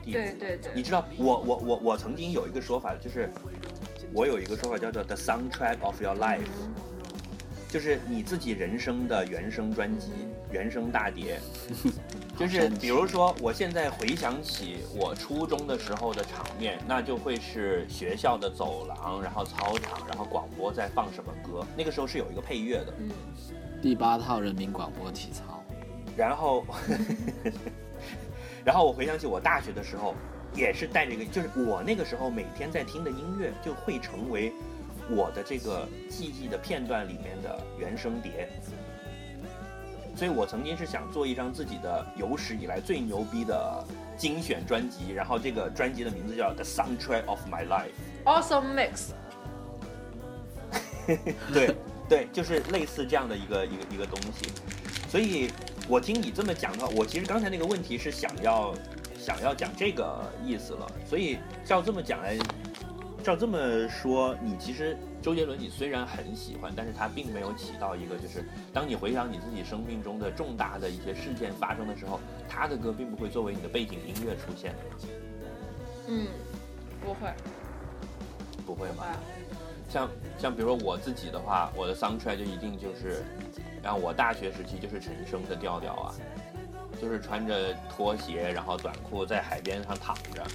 [0.05, 0.71] 对对对。
[0.73, 3.29] 你知道，我我我我曾经有一个说法，就是
[4.13, 6.41] 我有一个说法叫做 the soundtrack of your life，
[7.69, 10.11] 就是你自己人生的原声专辑、
[10.51, 11.39] 原声大碟。
[12.39, 21.67] 就是比如说，我现在回想起我初中的时候的场面，那就会是学校的走廊，然后操场，然后广播在放什么歌。
[21.75, 23.11] 那个时候是有一个配乐的，嗯，
[23.81, 25.61] 第八套人民广播体操，
[26.15, 26.65] 然后，
[28.69, 30.13] 然后我回想起我大学的时候，
[30.53, 34.53] 也是带着一个，就是我那个时候每天在听的音乐，就会成为
[35.09, 38.47] 我的这个记忆的片段里面的原声碟。
[40.15, 43.83] 所以我曾经是想做一张自己的有史以来最牛逼的
[44.15, 47.89] 精选专辑，然后这个专辑的名字叫《The Soundtrack of My Life》。
[48.23, 49.13] Awesome Mix，
[51.51, 51.75] 对
[52.07, 54.51] 对，就是类似这样的一个一个一个东西。
[55.09, 55.49] 所以
[55.89, 58.75] 我听你这么讲的话，我其实刚才那个问题是想要
[59.17, 60.87] 想要讲这个意思了。
[61.03, 62.37] 所以照这么讲来，
[63.23, 63.57] 照这么
[63.89, 74.75] 说，你其实周杰伦你虽然很喜欢，但是他并没有起到一个就是当你回想你自己生命中的重大的一些事件发生的时候，他的歌并不会作为你的背景音乐出现，
[76.07, 76.27] 嗯，
[77.01, 77.33] 不会，
[78.63, 79.05] 不会吗？
[79.89, 83.23] 啊，像像比如说我自己的话，我的 soundtrack 就一定就是，
[83.81, 86.13] 然后我大学时期就是陈升的调调啊，
[87.01, 90.45] 就是穿着拖鞋，然后短裤在海边上躺着，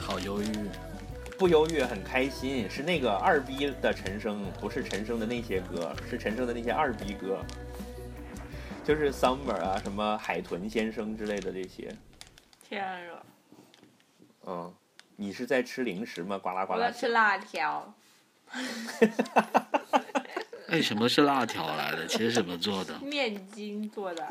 [0.00, 0.46] 好忧郁。
[1.38, 2.68] 不忧郁，很开心。
[2.68, 7.38] 是那个二逼的陈升，不是陈升的那些歌，是陈升的那些二逼歌，
[8.84, 11.96] 就是 summer 啊，什么海豚先生之类的这些。
[12.62, 13.22] 天啊！
[14.46, 14.74] 嗯，
[15.20, 16.38] 你是在吃零食吗？
[16.38, 16.78] 呱啦呱啦响。
[16.78, 17.94] 我要吃辣条，
[20.68, 22.06] 哎，什么是辣条来的？
[22.06, 22.98] 其实怎么做的？
[23.00, 24.26] 面筋做的。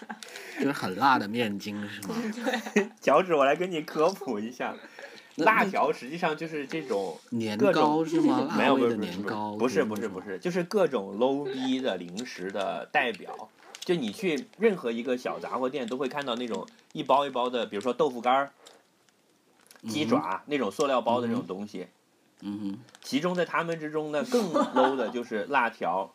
[0.58, 2.16] 就是很辣的面筋是吗？
[3.02, 4.74] 脚趾，我来跟你科普一下，
[5.36, 8.50] 辣条实际上就是这种年各种糕是吗？
[8.56, 9.54] 没有，不是不是年糕？
[9.56, 13.50] 不是不是不是，就是各种 low 逼的零食的代表。
[13.80, 18.50] 就你去任何一个小杂货店，都会看到那种一包一包的，比如说豆腐干儿、
[19.88, 21.88] 鸡爪、那种塑料包的这种东西。
[22.40, 26.12] 嗯哼，其中在他们之中呢，更 low 的就是辣条，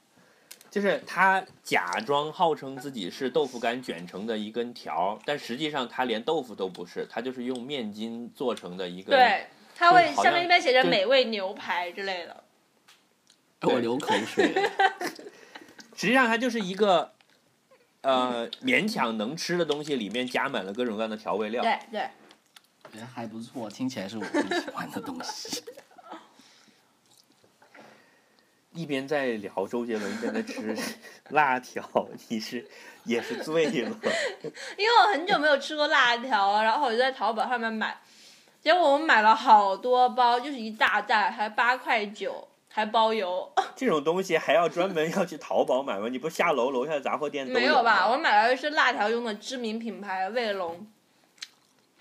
[0.69, 9.13] 就是他假装号称自己是豆腐干卷成的一根条，但实际上他连豆腐都不是，他就是用面筋做成的一个。
[9.13, 12.43] 对，它会好像上面一般写着美味牛排之类的。
[13.61, 14.53] 哎我流口水。
[15.95, 17.11] 实际上它就是一个，
[18.01, 21.61] 呃，勉强能吃的东西，里面加满了各种各样的调味料。
[21.61, 22.09] 对对，
[22.91, 25.63] 觉得还不错，听起来是我最喜欢的东西。
[28.73, 30.77] 一边在聊周杰伦，一边在吃
[31.29, 31.83] 辣条，
[32.29, 32.65] 你是
[33.03, 33.71] 也是醉了。
[34.77, 37.99] 因为我很久没有吃过辣条了，然后我就在淘宝上面买，
[38.61, 43.51] 结果我们买了好多包，就是一大袋，还八块九，还包邮。
[43.75, 46.07] 这种东西还要专门要去淘宝买吗？
[46.07, 48.07] 你不下楼楼下的杂货店有没有吧？
[48.09, 50.87] 我买的是辣条用的知名品牌卫龙。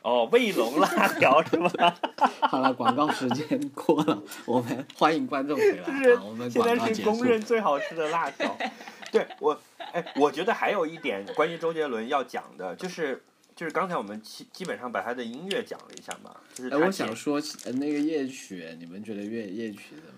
[0.03, 1.95] 哦，卫龙辣条是吧？
[2.41, 5.85] 好了，广告时间过了，我们欢迎观众回来。
[5.85, 7.25] 就是我们现在是公。
[7.25, 8.57] 认最好吃的辣条。
[9.11, 9.59] 对我，
[9.93, 13.23] 哎，我觉得还有一点关于周杰伦要讲的，就是
[13.57, 20.18] 就是刚才我们基基本上把他的音乐讲了一下嘛，就是哎，我想说，呃那个夜曲，你们觉得乐夜曲怎么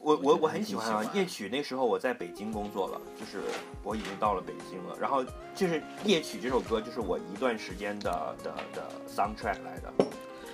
[0.00, 3.42] 我我我很喜欢啊夜曲那时候我在北京工作了，就是
[3.84, 5.22] 我已经到了北京了，然后
[5.54, 9.92] 就是夜曲这首歌就是我一段时间的的的 soundtrack 来的，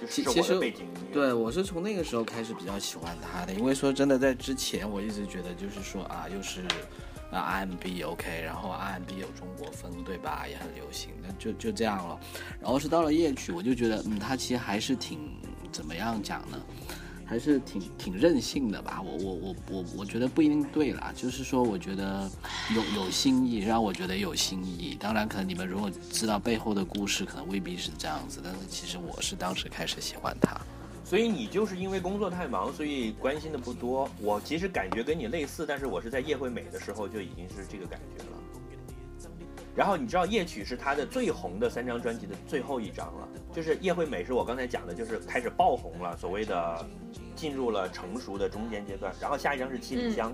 [0.01, 1.15] 就是是我的背景音乐。
[1.15, 6.63] 对，我是从那个时候开始比较喜欢他的，因为说真的，在之前我一直觉得就是说啊，又是
[7.31, 10.45] 啊 R&B OK，然后 RMB 有中国风，对吧？
[10.49, 12.19] 也很流行，那就就这样了。
[12.61, 15.21] 然后是到了夜曲，我就觉得嗯，他其实还是挺
[15.71, 16.61] 怎么样讲呢？
[17.27, 19.03] 还是挺挺任性的吧。
[19.05, 22.31] 我我我我我觉得不一定对啦，就是说我觉得
[22.75, 24.97] 有有新意，让我觉得有新意。
[24.99, 28.41] 当然，可能你们如果知道背后的故事，可能未必是这样子。
[28.43, 30.57] 但是其实我是当时开始喜欢他。
[31.05, 34.09] 所以你就是因为工作太忙，所以关心的不多。
[34.21, 38.36] 我其实感觉跟你类似，但是我是在叶惠美的时候就已经是这个感觉了。
[39.77, 46.87] 然后你知道夜曲是他的最红的三张专辑的最后一张了，就是叶惠美是我刚才讲的，就是开始爆红了，所谓的
[47.35, 49.15] 进入了成熟的中间阶段。
[49.21, 50.33] 然后下一张是七里香，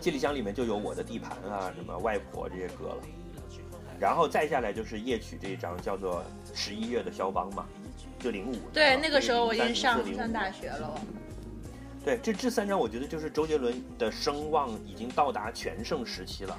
[0.00, 3.02] 七里香里面就有我的地盘啊，什么外婆这些歌了。
[4.00, 7.64] 然后再下来就是夜曲这一张叫做十一月的肖邦嘛。
[8.18, 11.00] 就零五，对，那个时候我已经上上大学了。
[12.04, 16.58] 对，这这三张我觉得就是周杰伦的声望已经到达全盛时期了。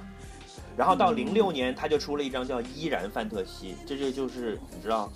[0.78, 5.11] 然后到零六年，他就出了一张叫《依然范特西》，这就就是你知道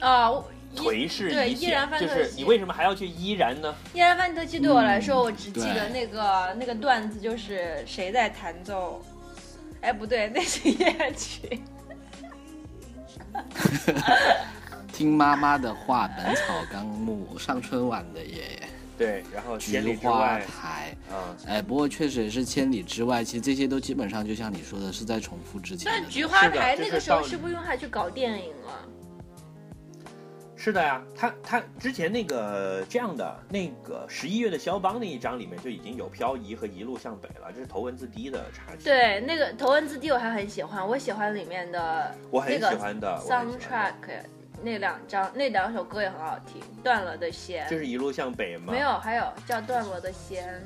[0.00, 0.30] 啊，
[0.74, 3.74] 颓势一线，就是你为什么还要去依然呢？
[3.92, 9.04] 依然范特西对我来说，我只记得那个那个段子，就是谁在弹奏？
[9.80, 11.60] 哎，不对， 那是夜曲。
[14.92, 18.62] 听妈妈的话，《本草纲目》上春晚的耶。
[18.98, 23.24] 对，然后菊花台，嗯，哎，不过确实也是千里之外。
[23.24, 25.90] 其实这些都基本上就像你说的，是在重复之前。
[25.90, 28.88] 但菊花台那个时候是不是用它去搞电影了？
[30.54, 38.84] 是的呀，他他之前那个这样的那个十一月的肖邦那一章里面就已经有漂移和一路向北了，这是头文字 D 的插曲。
[38.84, 43.94] 对，那个头文字 D 我还很喜欢，我喜欢里面的我很喜欢的 soundtrack。
[44.62, 48.72] 那两张那两首歌也很好听，《断了的弦》就是一路向北吗？
[48.72, 50.62] 没有，还有叫《断了的弦》。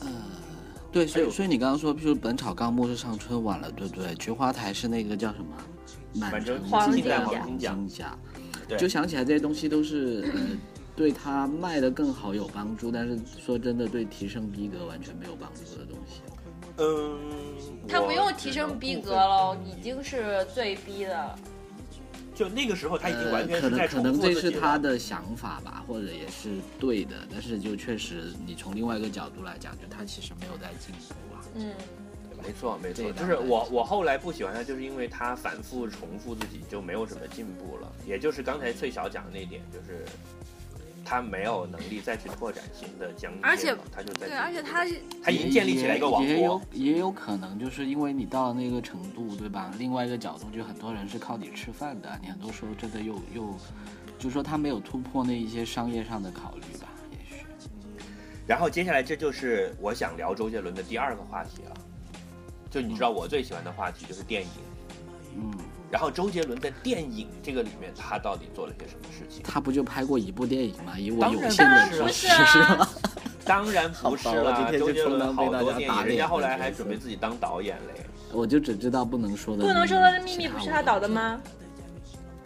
[0.00, 0.08] 呃，
[0.90, 4.14] 对，所以所以你刚刚说，譬如《本草纲目》是上春晚了，对不对？
[4.14, 5.56] 菊花台是那个叫什么？
[6.14, 7.04] 满城黄金
[7.88, 8.16] 甲。
[8.68, 10.40] 对，就想起来这些东西都是呃，
[10.96, 16.22] 对他卖的更好有帮助，但是说真的，对提升逼格完全没有帮助的东西。
[16.78, 17.18] 嗯，
[17.88, 21.34] 他不用提升逼格了，已经是最逼的。
[22.36, 31.40] 就那个时候，他已经完全可能可能这是他的想法吧，或者也是对的，但是就确实，你从另外一个角度来讲，就他其实没有在进步啊。
[31.54, 31.72] 嗯，
[32.42, 37.90] 没错没错，就是我我后来不喜欢他，就是因为他反复重复自己，就没有什么进步了。
[38.06, 40.04] 也就是刚才翠晓讲的那一点，就是。
[41.08, 44.84] 他没有能力再去拓展新的疆界，而且他就在对，而且他
[45.22, 46.28] 他已经建立起来一个王国。
[46.28, 49.70] 也有也有可能，就是因为你到了那个程度，对吧？
[49.78, 53.54] 另外一个角度，就很多人是靠你吃饭的，你很多时候真的又又，
[54.18, 57.44] 就说他没有突破那一些商业上的考虑吧，也许。
[58.44, 61.74] 然后接下来这就是我想聊周杰伦的第二个话题了，
[62.68, 64.48] 就你知道我最喜欢的话题就是电影，
[65.36, 65.52] 嗯。
[65.90, 69.42] 然后周杰伦在电影这个里面，他到底做了些什么事情？
[69.44, 70.98] 他不就拍过一部电影吗？
[70.98, 72.88] 以我有限的知识，是吗？
[73.44, 74.72] 当然不是了。
[74.76, 78.04] 周杰伦好多电影，人家后来还准备自己当导演嘞。
[78.32, 79.62] 我就只知道不能说的。
[79.62, 81.40] 不能说的秘密不是他导的吗？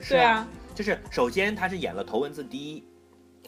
[0.07, 2.85] 对啊，就是首先他是演了《头文字 D》。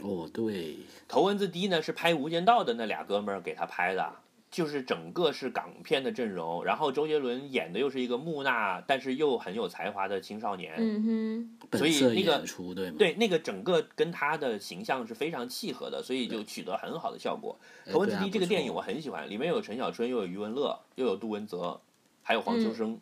[0.03, 0.45] 哦，对，
[1.07, 4.13] 《头文字 D》呢是拍《无间道》的那俩哥们儿给他拍的。
[4.53, 12.45] 就是整个是港片的阵容，然后周杰伦演的又是一个木讷但是又很有才华的青少年，嗯哼，所以那个
[12.75, 17.59] 对对那个整个跟他的形象是非常契合的，所以就取得很好的效果。
[17.91, 21.81] 《头文字 D》这个电影我很喜欢，里面有陈小春，又有余文乐，又有杜文泽，
[22.23, 23.01] 还有黄秋生，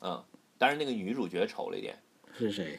[0.00, 0.22] 嗯，
[0.56, 1.98] 当然那个女主角丑了一点，
[2.32, 2.78] 是谁？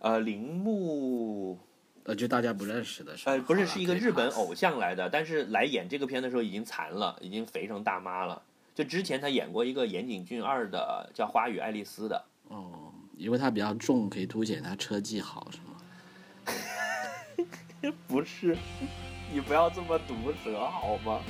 [0.00, 1.58] 呃，铃木。
[2.04, 8.40] 呃，就大家不认识的是，呃，不是，是一个日本偶像来的，但是来演这个片的时候已经残了，已经肥成大妈了。
[8.74, 12.22] 就之前他演过一个岩井俊二的叫《花与爱丽丝》的。
[12.48, 17.90] 哦，因为他比较重，可以凸显他车技好，是吗？
[18.06, 18.56] 不是，
[19.32, 21.20] 你不要这么毒舌好吗？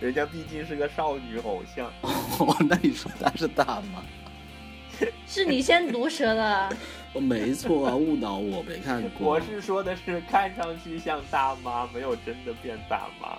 [0.00, 1.86] 人家毕竟是个少女偶像。
[2.40, 4.02] 哦，那你说他是大妈？
[5.26, 6.76] 是你先毒舌的。
[7.20, 9.34] 没错啊，误导我没看过。
[9.34, 13.38] 我是说的是看上去像大妈，没有真的变大妈。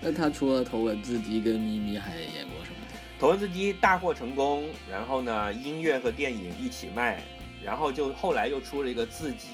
[0.00, 2.76] 那他除了头文字 D 跟咪咪，还演过什么？
[3.18, 7.22] 头文字 D 大获成功，然后呢，音乐和电影一起卖，
[7.62, 9.48] 然后就后来又出了一个自己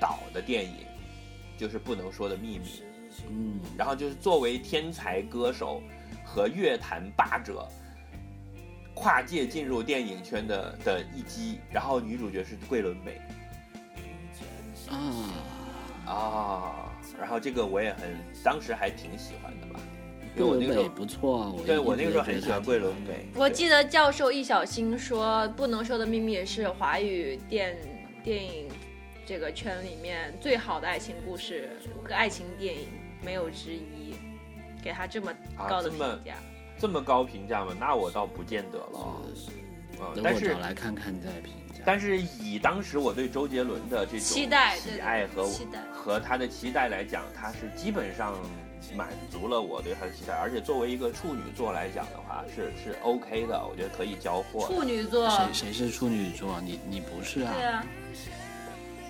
[0.00, 0.72] 导的电影，
[1.56, 2.82] 就是不能说的秘密。
[3.28, 5.80] 嗯，然后就是作为天才歌手
[6.24, 7.68] 和乐坛霸者。
[8.98, 13.20] 跨界进入电影圈的的一击，然后女主角是桂纶镁，
[14.90, 19.78] 啊啊，然后这个我也很，当时还挺喜欢的吧，
[20.36, 23.28] 桂纶镁不错啊，对我那个时候很喜欢桂纶镁。
[23.36, 27.76] 我记得教授易小星说，《不能说的秘密》是华语电
[28.24, 28.68] 电影
[29.24, 31.70] 这个圈里面最好的爱情故事
[32.02, 32.88] 和爱情电影，
[33.24, 34.16] 没有之一。
[34.80, 35.34] 给他这么
[35.68, 36.36] 高的评价，
[36.78, 37.72] 这么高评价吗？
[37.78, 39.22] 那我倒不见得了。
[40.00, 41.82] 嗯，但是来看看再评价。
[41.84, 45.48] 但是以当时我对周杰伦的这种期待、喜爱和
[45.92, 48.36] 和他的期待来讲，他是基本上
[48.94, 50.34] 满足了我对他的期待。
[50.34, 54.66] 而且作为一个处女座来讲的话，是是 OK 的，我觉得可以交货。
[54.66, 55.30] 处女座？
[55.30, 56.60] 谁谁是处女座？
[56.60, 57.52] 你你不是啊？
[57.54, 57.84] 对啊。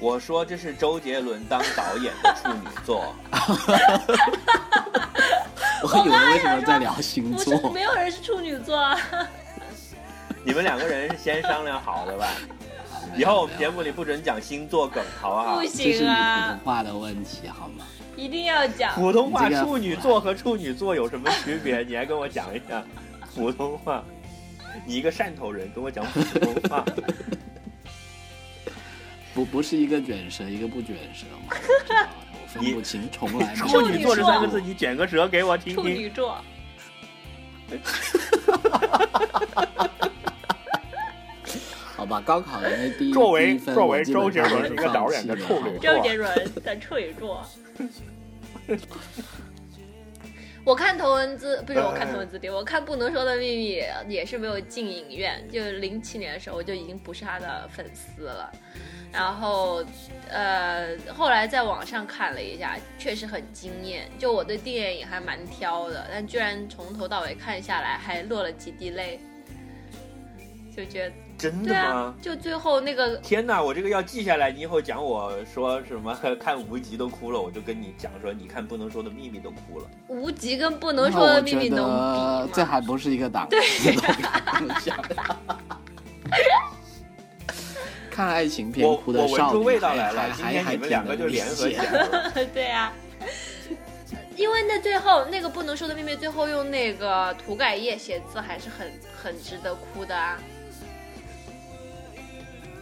[0.00, 3.12] 我说这是周杰伦当导演的处女座。
[5.82, 7.70] 我以为为什么在聊星座？
[7.72, 8.96] 没有人是处女座。
[10.44, 12.28] 你们两个人是先商量好的吧？
[13.16, 15.56] 以后我们节目里不准讲星座梗，好不好？
[15.56, 16.46] 不行啊！
[16.46, 17.84] 普通话的问题，好吗？
[18.16, 18.94] 一定要讲。
[18.94, 21.82] 普通话处女座和处女座有什么区别？
[21.82, 22.82] 你还跟我讲一下
[23.34, 24.02] 普通话。
[24.86, 26.84] 你一个汕头人跟我讲普通话。
[29.34, 31.56] 不不是一个卷舌，一个不卷舌吗？
[32.58, 33.54] 分不清，重来。
[33.54, 35.84] 处女座这三个字，你卷个舌给我听听。
[35.84, 36.38] 处女座。
[41.96, 45.96] 好吧，高考的那第一作为作为周杰伦一个导演的处女座。
[45.96, 47.44] 周杰伦的处女座。
[50.68, 58.52] 我看头文字不是我看头文字 D，我看不能说的秘密也是没有进影院，就零七年的时候我就已经不是他的粉丝了。
[59.10, 59.82] 然后，
[60.28, 64.10] 呃，后来在网上看了一下，确实很惊艳。
[64.18, 69.18] 就我对电影还蛮挑的，但居然从头到尾看下来还落了几滴泪，
[70.76, 72.14] 就觉得真的吗？
[72.20, 74.50] 就最后那个天哪，我这个要记下来。
[74.50, 79.86] 你以后讲我说什么 看无极都哭了，我就跟你讲说，你看不能说的秘密都哭了。
[80.08, 82.50] 无极跟不能说的秘密能？
[82.52, 83.56] 这还不是一个档次。
[88.10, 91.84] 看爱情片哭的少女，还还还们两个就联合一下。
[92.52, 92.92] 对呀，
[94.34, 100.36] 因为那最后那个不能说的秘密，最后用那个涂改液写字，还是很很值得哭的啊。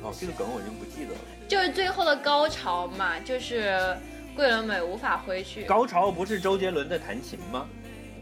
[0.07, 1.21] 哦，这个梗我已经不记得了。
[1.49, 3.97] 就是最后的高潮嘛，就是
[4.35, 5.65] 桂纶镁无法回去。
[5.65, 7.67] 高潮不是周杰伦在弹琴吗？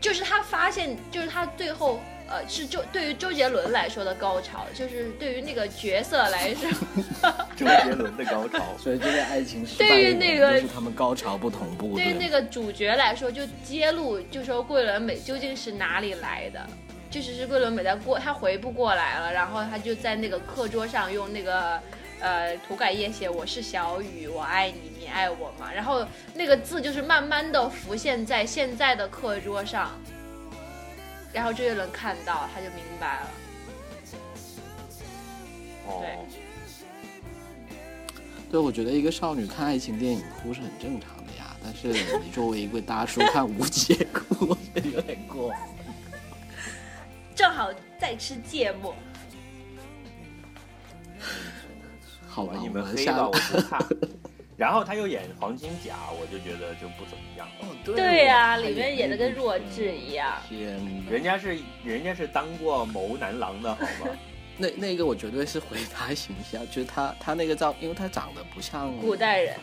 [0.00, 2.00] 就是他发现，就是他最后。
[2.26, 6.70] 呃，是周对于周杰伦来说的高潮，就是对于那个角色来说，
[7.54, 8.64] 周杰伦的高潮。
[8.78, 11.96] 所以这个爱情对于那个是他们高潮不同步。
[11.96, 16.66] 对于那个主角来说，就揭露，就说桂纶镁究竟是哪里来的，
[17.14, 21.80] 就是是桂纶镁在过，他回不过来了，然后他就在那个课桌上用那个
[22.18, 26.04] 呃涂改液写“我是小雨，我爱你，你爱我吗”，然后
[26.34, 29.92] 那个字就是慢慢的浮现在现在的课桌上。
[31.32, 33.30] 然后周杰伦看到，他就明白了。
[35.86, 36.02] 哦。
[38.50, 41.86] 对，我觉得一个少女看爱情电影哭是很正常的呀，但是
[42.18, 45.73] 你作为一位大叔看无解哭， 我觉得有点过分。
[47.34, 48.94] 正好在吃芥末。
[52.28, 53.78] 好吧，你们黑到我不怕。
[54.56, 57.48] 然后他又演黄金甲，我就觉得就不怎么样。
[57.60, 60.32] 哦，对呀，里面演的跟弱智一样。
[60.48, 60.80] 天，
[61.10, 64.16] 人家是人家是当过谋男郎的好吗？
[64.56, 69.56] 那那个我绝对是回他形象，就是他他那个照，因为他长得不像古代人，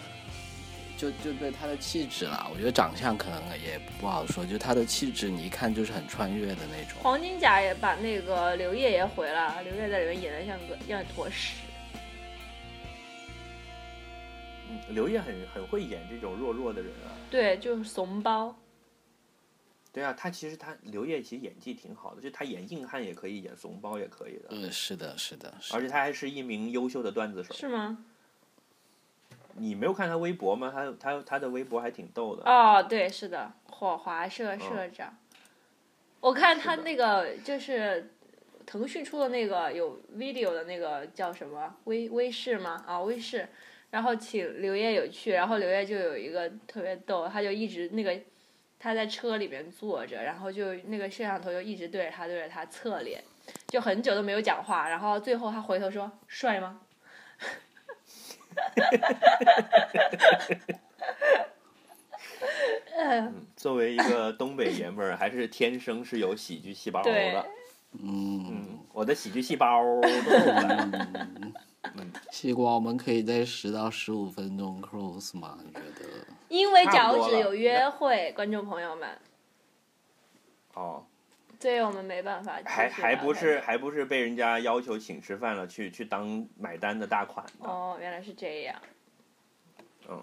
[1.02, 7.02] 就就对他的气质了，我觉得长相可能也不好说，就他的气质，你一看就是很穿越的那种。
[7.02, 11.56] 黄金甲也把那个刘烨也毁了，刘烨在里面演的像个像坨屎。
[14.90, 18.56] 刘烨很很会演这种弱弱的人啊，对，就是怂包。
[19.92, 24.50] 对啊，他其实他刘烨其实演技挺好的，就他演硬汉也可以，演怂包也可以的。
[24.52, 27.56] 嗯，是的，是的，而且他还是一名优秀的段子手。
[27.56, 27.98] 是吗？
[29.62, 30.72] 你没有看他微博吗？
[30.74, 32.44] 他他他的微博还挺逗的。
[32.50, 35.16] 哦，对，是的，火华社社长。
[36.20, 38.12] 我看他那个就是
[38.66, 42.84] 腾讯出的那个有 video 的那个叫什么微微视吗？
[42.88, 43.48] 啊，微视。
[43.92, 48.18] 然后请刘烨有去，然后刘烨就有一个特别逗，他就一直那个
[48.80, 53.24] 他在车里面坐着，然后就那个摄像头就一直对着他对着他侧脸，
[53.68, 56.80] 就很久都没有讲话，然后最后他回头说：“帅吗？”
[62.98, 67.46] 嗯， 作为一个东北爷们儿，还是天生是有喜剧细胞的。
[68.02, 71.54] 嗯，我的喜剧细胞都嗯。
[72.32, 75.58] 西瓜，我们可以在十到十五分钟 close 吗？
[75.66, 76.26] 你觉得？
[76.48, 79.10] 因为脚趾有约会，观众朋友们。
[80.76, 81.04] 哦。
[81.62, 82.60] 所以我们没办法。
[82.66, 87.46] 还还不是还不是被人家要求请吃饭了，去去当买单的大款。
[87.60, 88.76] 哦，原来是这样。
[90.10, 90.22] 嗯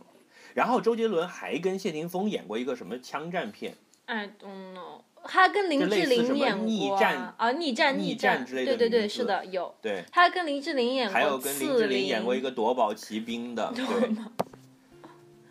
[0.55, 3.75] 然后周杰伦还跟谢霆锋演过一个什么枪战片
[4.07, 9.73] ，I don't know，他跟林志玲演过逆战啊，啊逆战逆战战之类的对对对，是的，有。
[9.81, 13.85] 对，他跟林志玲演过还有跟林志玲演过一个夺宝奇兵的，对。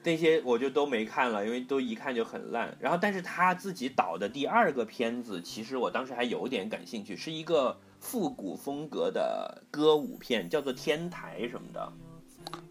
[0.08, 2.74] 那些我就都没看了，因为都一看就很烂。
[2.80, 11.92] 然后，但是他自己导的第二个片子，其实我当时还有点感兴趣，是一个复古风格的歌舞片，叫做《天台》什么的。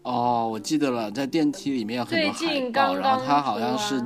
[0.01, 4.01] 哦，我记得了，在电梯里面有很多最海报，然后他好像是，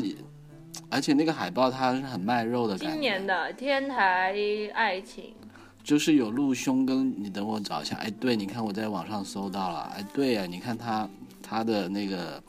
[0.90, 2.92] 而且那个海报他是很卖肉的感觉。
[2.92, 4.36] 今年的《天台
[4.74, 5.34] 爱情
[5.82, 7.96] 就是有露胸跟，你等我找一下。
[7.96, 9.90] 哎，对，你看我在网上搜到了。
[9.96, 11.08] 哎，对呀、你看他
[11.42, 12.44] 他的那个，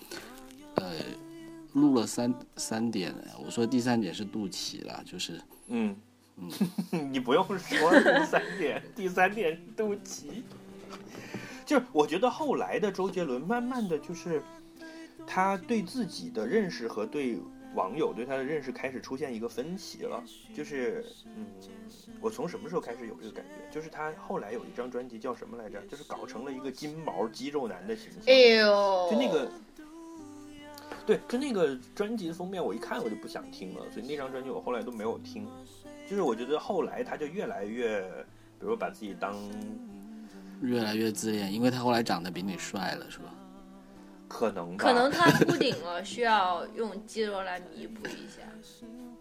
[0.83, 0.93] 呃，
[1.75, 3.15] 录了三三点。
[3.45, 5.97] 我说第三点是肚脐了，就是嗯
[6.37, 6.51] 嗯，
[7.13, 7.57] 你不用说
[7.93, 10.43] 第三点，第三点是肚脐。
[11.65, 14.43] 就是我觉得后来的周杰伦，慢慢的就是
[15.27, 17.39] 他对自己的认识和对
[17.75, 20.23] 网友对他的认识开始出现一个分歧了。
[20.53, 21.47] 就是，嗯，
[22.21, 23.75] 我从什么时候开始有这个感觉？
[23.75, 25.81] 就是他后来有一张专辑叫什么来着？
[25.87, 28.23] 就是搞成了一个金毛肌肉男的形象。》。
[28.29, 29.51] 哎呦，就那个，
[31.07, 35.47] 对，就那个专辑的封面，我一看我就不想听了，所以那张专辑我后来都没有听。
[36.09, 38.03] 就是我觉得后来他就越来越，
[38.59, 39.35] 比如把自己当
[40.61, 43.25] 越来越自恋，因为他后来长得比你帅了，是吧？
[44.29, 48.43] 可能吧，可能他秃顶了，需要用肌肉来弥补一下。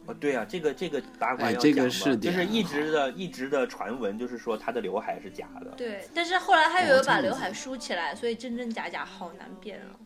[0.06, 5.72] 哦，对啊，这个这个八卦要讲嘛个是点就是一直的一直的传闻，就是说他的刘海是假的。
[5.78, 10.00] 对，但是后来他有把刘海梳起来，所以真真假假好难辨了。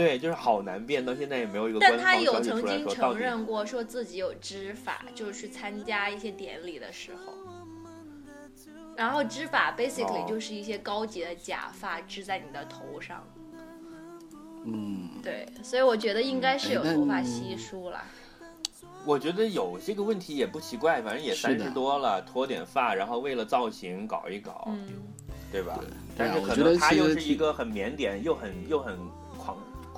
[0.00, 3.18] 对，就是好难辨，到现在也没有一个但官方他有曾经承。
[3.18, 7.34] 认过，说自己有织法，就是去参加一些典礼的时候。
[8.96, 13.22] 然后织法 basically 哦就是一些高级的假发织在你的头上，
[14.64, 18.02] 嗯，对，所以我觉得应该是有哎头发稀疏了。
[19.06, 24.86] 我觉得有这个问题也不奇怪，反正也三十多了，脱点发，然后为了造型搞一搞，嗯，
[25.50, 25.78] 对吧？
[25.80, 29.10] 对但是可能他又是一个很腼腆又很又很狂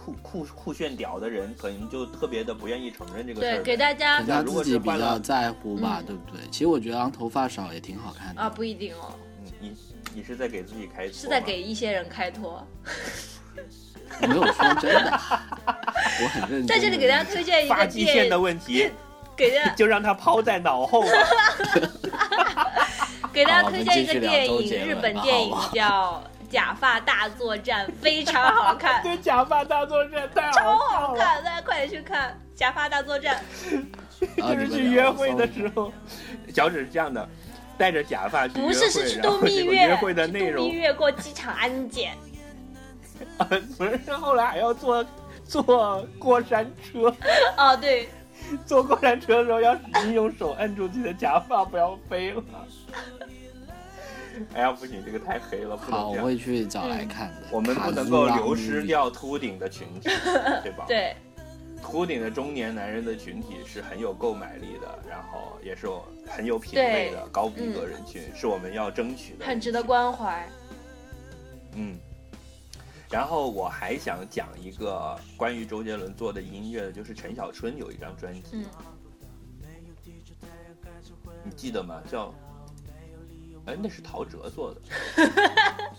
[0.05, 6.41] 酷酷酷炫屌的人，可能就特别的不愿意承认这个事儿对，给大家可能他如果自己比较在乎吧，嗯对不对？
[6.51, 8.43] 其实我觉得昂头发少也挺好看的。
[8.43, 9.15] 啊，不一定哦，
[9.45, 9.73] 嗯你
[10.15, 12.67] 你是在给自己开脱是在给一些人开脱。
[14.21, 15.21] 没有说真的，
[15.67, 16.67] 我很认真。
[16.67, 18.91] 在这里给大家推荐一个发际线电的问题，
[19.37, 21.09] 给大家就让他抛在脑后吧。
[23.33, 26.23] 给大家推荐一个电影，日本电影叫
[26.53, 31.09] 《假发大作战》，非常好看， 对假发大作战太超好笑了。
[31.09, 33.43] 好看，大家快点去看《假发大作战》。
[34.45, 35.91] 啊就是去约会的时候，
[36.53, 37.27] 脚趾是这样的，
[37.79, 42.13] 戴着假发去约会，不是，是去度蜜月，约会的内容度蜜月过机场安检。
[43.79, 45.03] 不是，后来还要坐
[45.47, 47.13] 坐过山车，
[47.57, 48.11] 哦，对，
[48.67, 52.43] 坐过山车的时候要使劲用手摁住自己的假发，不要飞了。
[54.55, 56.25] 哎呀，不行，这个太黑了，不好，我能这样。
[56.25, 57.49] 会去找来看的。
[57.51, 60.09] 我们不能够流失掉秃顶的群体，
[60.63, 61.17] 对吧？， 对，
[61.83, 69.45] 秃顶的中年男人的群体是很有购买力的，然后也是有很有品味的高逼格人群，是我们要争取的。
[69.45, 70.49] 很值得关怀。
[71.75, 71.97] 嗯，
[73.11, 78.65] 然后我还想讲一个关于周杰伦做的音乐的，就是陈小春有一张专辑，嗯，
[81.45, 82.03] 你记得吗？
[82.11, 82.33] 叫，
[83.67, 84.81] 哎，那是陶喆做的，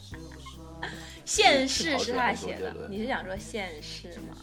[1.25, 4.35] 现世是他写的，你是想说现世吗？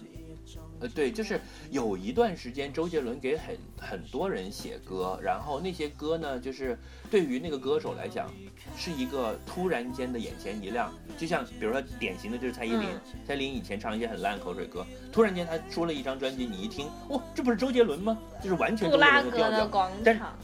[0.81, 1.39] 呃，对，就是
[1.71, 6.77] 有一段时间，周杰伦给很很多人写歌，然后那些歌呢，就是
[7.11, 8.33] 对于那个歌手来讲，
[8.79, 18.17] 是一个突然间的眼前一亮，就像比如说典型的就是蔡依林，嗯蔡依林以前唱一些很烂口水歌，突然间她出了一张专辑，你一听，哇，这不是周杰伦吗？
[18.43, 20.35] 就是完全周杰布拉格的广但场，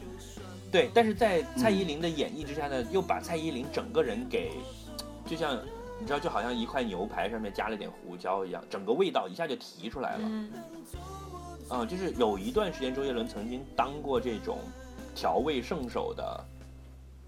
[0.77, 4.53] 对，但是在蔡依林的演绎之下呢，又把蔡依林整个人给，
[5.25, 5.59] 就像
[5.99, 10.23] 你知道，就好像一块牛排上面加了点胡椒一样，整个味道一下就提出来了。
[10.23, 10.53] 嗯，
[11.71, 14.59] 啊、就是有一段时间，周杰伦曾经当过这种
[15.15, 16.45] 调味圣手的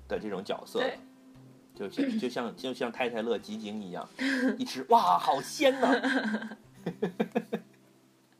[0.08, 0.82] 的这种角色，
[1.74, 4.06] 就像就像就像太太乐鸡精一样，
[4.58, 6.58] 一吃哇，好鲜呐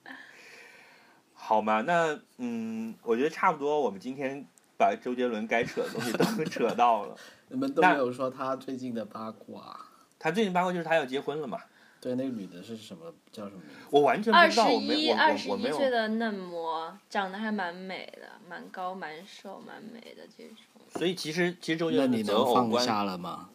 [1.32, 4.47] 好嘛，那嗯，我觉得差不多，我们今天
[4.78, 7.16] 把周杰伦该扯的东西都 扯到了。
[7.48, 9.78] 你们都没有说他最近的八卦。
[10.18, 11.59] 他最近八卦就是他要结婚了嘛，
[12.00, 13.12] 对，那个女的是什么？
[13.30, 13.86] 叫什么名字？
[13.90, 20.56] 我完全不二十知道，二十一、二十一岁的嫩模，长得还蛮美的，蛮高、蛮瘦、蛮美的这种。
[20.96, 23.48] 所以其实其实周杰那你伦择能放偶观下了吗？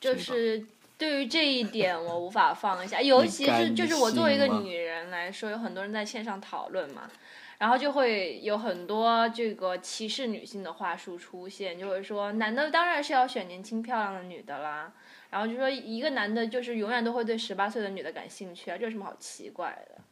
[0.00, 0.64] 就是
[0.96, 7.10] 对于这一点我无法放下，尤其是就是我作为一个女人来说，有很多人在线上讨论嘛，
[7.58, 14.92] 然后就会有很多这个歧视女性的话术出现，就会说男的当然是要选年轻漂亮的女的啦，
[15.30, 20.02] 然后就说一个男的就是永远都会对十八岁的女的感兴趣啊，这有什么好奇怪的？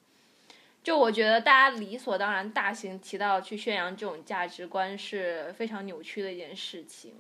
[0.83, 7.15] 就我觉得大家理所当然大行其道去宣扬这种价值观是非常扭曲的一件事情。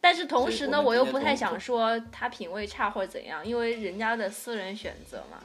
[0.00, 5.42] 但是同时呢，我又不太想说他品味差或者怎样，因为人家的私人选择嘛。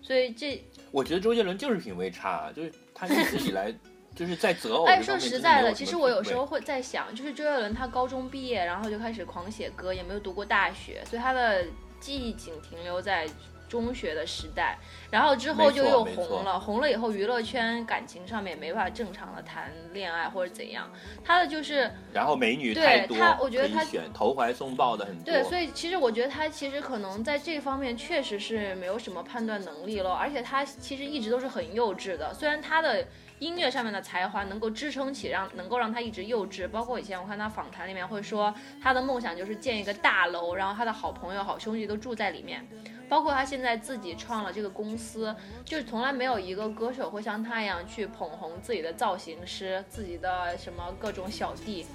[0.00, 0.62] 所以这
[0.92, 3.72] 我觉得周杰伦就是品味差，就是他一直以来
[4.14, 11.64] 就是在择偶这哎，说实在的，其实我有时候会在想，就是周杰伦他高中毕业，然后就开始狂写歌，也没有读过大学，所以他的
[12.00, 13.28] 记忆仅停留在
[13.68, 14.78] 中学的时代，
[15.10, 20.90] 然后之后就又红了，红了以后娱乐圈感情上面也没法正常的谈恋爱或者怎样，
[21.22, 25.24] 他的就是然后美女对太多，他我觉得他选投怀送抱的很多。
[25.24, 32.32] 对，所以其实我觉得他其实可能在这方面确实是没有什么判断能力了，而且他其实一直都是很幼稚的。
[32.32, 33.06] 虽然他的
[33.38, 42.66] 音乐上面的才华能够支撑起让能够让他一直幼稚，包括以前我看他访谈里面会说他的梦想就是建一个大楼，然后他的好朋友、好兄弟都住在里面。
[43.08, 51.86] 包括他现在自己创了这个公司，就是从来没有一个歌手会像他一样去捧红自己的造型师、自己的什么各种小弟。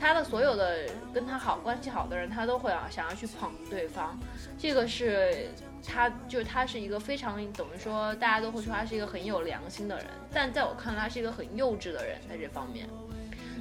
[0.00, 4.16] 他的所有的跟他好关系好的人，他都会啊想要去捧对方，
[4.56, 5.48] 这个是
[5.84, 12.88] 他就是他是一个非常等于说大家都会说他是一个很有良心的人，但在我看来他是一个很幼稚的人在这方面，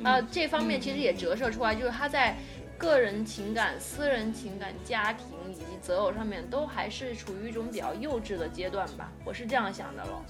[0.04, 2.38] 呃这方面其实也折射出来，就是他在
[2.78, 10.24] 个人情感、私人情感、家庭以及择偶上面都还是处于一种比较幼稚的阶段吧，我是这样想的咯。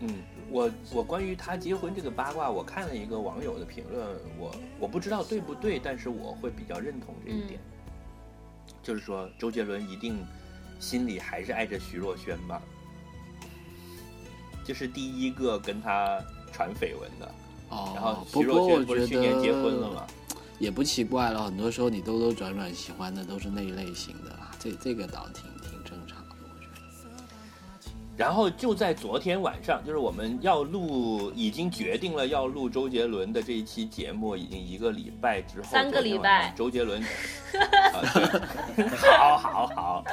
[0.00, 4.04] 嗯，我我关于他结婚这个八卦，我看了一个网友的评论，
[4.38, 7.60] 我我不知道对不对，但是我会比较认同这一点，
[8.82, 10.18] 就是说周杰伦一定
[10.80, 12.60] 心里还是爱着徐若瑄吧，
[14.64, 16.20] 就是第一个跟他
[16.52, 17.34] 传绯闻的，
[17.70, 20.06] 然后哦，徐若瑄不是去年结婚了吗？
[20.58, 25.44] 也不奇怪了，很多时候你兜兜转转喜欢的都是那一类型的啦，这这个倒挺，
[28.16, 37.02] 然后就在昨天晚上，就是我们要录，已经决定了要录周杰伦的这一期节目，已经一个礼拜之后，三个礼拜周杰伦，
[39.18, 40.04] 好好好，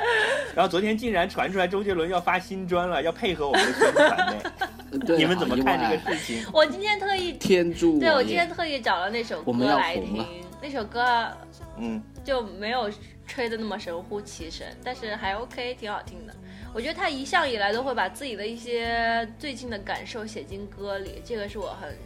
[0.56, 4.52] 然后昨天竟然传出来周杰伦要发新专了，要配合我们的宣传呢，
[5.06, 5.18] 对。
[5.18, 6.44] 你们怎么看这个事情？
[6.52, 10.26] 我今天特意天助对我今天特意找了那首歌来听，
[10.60, 11.28] 那首歌
[11.78, 12.90] 嗯，就没有
[13.28, 16.34] 吹的那么神乎其神，但是还 OK，挺好听的。
[16.74, 21.98] 我觉得他一向以来都会把自己的一些最近的感受写进歌里，这个是我很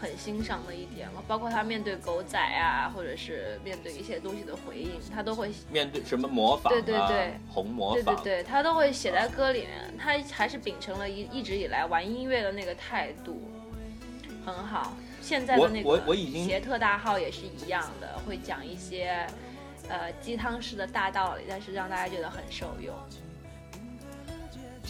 [0.00, 1.22] 很欣赏的一点了。
[1.26, 9.70] 包括他面对狗仔啊，或者是面对一些东西的回应，他都会，面对什么模仿啊，对对对红模仿，对对对，他都会写在歌里面。
[9.98, 13.42] 他还是秉承了一一直以来玩音乐的那个态度，
[14.46, 14.96] 很好。
[15.20, 19.26] 现在的那个我我已经邪特大号也是一样的，会讲一些
[19.88, 22.94] 呃鸡汤式的大道理，但是让大家觉得很受用。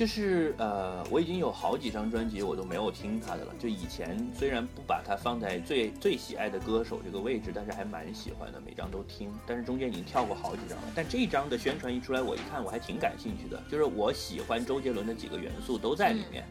[0.03, 3.55] 就是呃，我已经有好几张专辑我都没有听他的了。
[3.57, 9.33] 就以前虽然不把他放在最最喜爱的歌手这个位置，但是还蛮喜欢的，每张都听。
[9.47, 10.85] 但是中间已经跳过好几张了。
[10.93, 16.43] 但这一张的宣传一出来，我一看我还挺感兴趣的，就是我喜欢周杰伦的几个元素都在里面。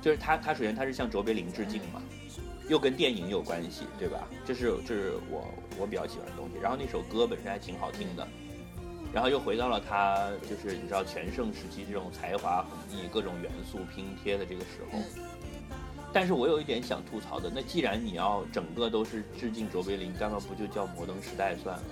[0.00, 2.00] 就是他，他首先他是向卓别林致敬嘛，
[2.68, 4.20] 又跟电影有关系，对吧？
[4.44, 6.60] 这是这是我我比较喜欢的东西。
[6.62, 8.24] 然后那首歌本身还挺好听的。
[9.16, 14.98] 然后又回到了他就是你知道全盛时期这种才华横溢、各种元素拼贴的这个时候。
[16.12, 21.82] 但是我有一点想吐槽的，那既然你要整个都是致敬卓别林，干嘛不就叫摩登时代算了？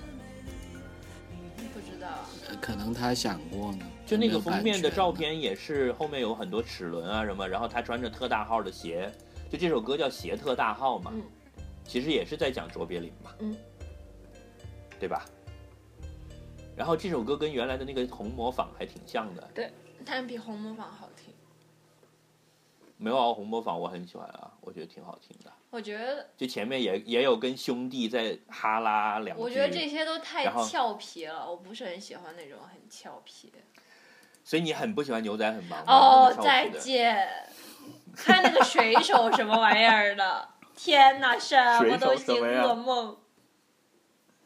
[1.73, 2.07] 不知道，
[2.47, 3.83] 呃可能他想过呢。
[4.05, 9.11] 就那个封面的，照片也是后面有很多齿轮啊什么，然后他穿着特大号的鞋，
[9.49, 11.23] 就这首歌叫《鞋特大号》嘛，嗯
[11.87, 13.57] 其实也是在讲卓别林嘛，嗯，
[14.99, 15.25] 对吧？
[16.75, 19.71] 然后这首歌跟原来的那个红模仿还挺像的，对
[20.05, 21.33] 但比红模仿好听。
[22.97, 25.51] 没有啊，红模仿我很喜欢啊，我觉得挺好听的。
[25.69, 33.51] 我觉得，就前面也也有跟兄弟在哈拉两句，我觉得这些都太俏皮了，我不是很喜欢那种很俏皮。
[34.43, 37.27] 所以你很不喜欢牛仔很忙吗哦，再见。
[38.15, 43.17] 看那个水手什么玩意儿的，天哪，什么东西水手什么呀噩梦。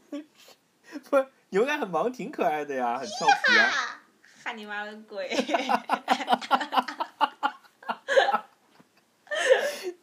[0.09, 3.69] 不 是牛仔很忙，挺可爱的呀，很俏皮啊。
[4.43, 5.29] 喊你妈个鬼！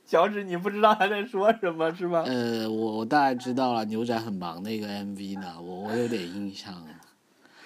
[0.05, 2.23] 小指，你不知道他在说什么是吗？
[2.27, 6.75] 呃，我我大概知道了，牛仔很忙那个 MV 呢，我我有点印象。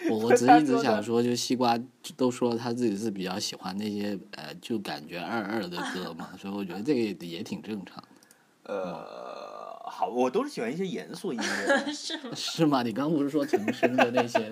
[0.08, 1.78] 我我只是一直 想说，就西瓜
[2.16, 8.04] 都说他自己是比较喜欢那些呃，就感觉二二的歌嘛，所以我觉得这个也也挺正常的。
[8.62, 9.39] 呃，
[10.00, 11.92] 好，我都是喜欢一些严肃音乐。
[11.92, 12.30] 是吗？
[12.34, 12.82] 是吗？
[12.82, 14.50] 你刚刚不是说陈升的那些？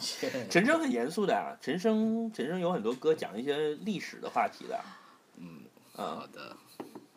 [0.48, 4.80] 陈升很严肃的啊，陈升陈升有很多歌讲一些历史的话题的。
[5.36, 5.60] 嗯，
[5.98, 6.56] 嗯好，的。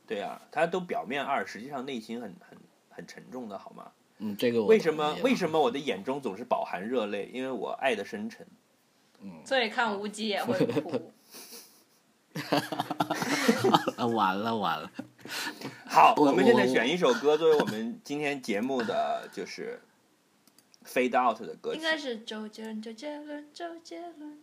[0.06, 2.58] 对啊、他都表面二，实际上内心很很
[2.90, 3.90] 很沉重的，好吗？
[4.18, 7.32] 嗯，这个我为什么为什么我的眼中总是饱含热泪？
[7.34, 8.46] 因为我爱的深沉。
[9.22, 11.12] 嗯所以看无极也会哭。
[13.98, 14.92] 啊， 完了完了，
[15.86, 19.80] 好，我我们现在选一首歌作为我们今天节目的就是
[20.86, 21.78] fade out 的歌曲。
[21.78, 21.84] 应。
[21.84, 24.40] 该是周杰伦，周杰伦，周杰伦，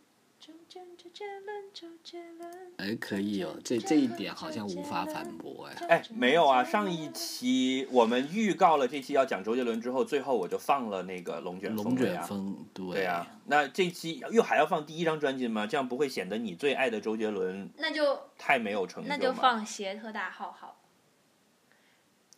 [0.46, 2.72] 周杰伦，周杰伦，周杰伦。
[2.76, 5.86] 哎，可以哦，这这一点好像无法反驳哎。
[5.88, 6.62] 哎，没有啊！
[6.62, 11.96] 上一期我们预告了这期要讲周杰伦之后，最后我就放了那个《龙卷风》龙。
[11.96, 15.66] 卷风，对对呀、那这期又还要放第一张专辑吗？
[15.66, 19.16] 这样不会显得你最爱的周杰伦那就太没有成就吗？
[19.18, 20.80] 那就放鞋特大号好，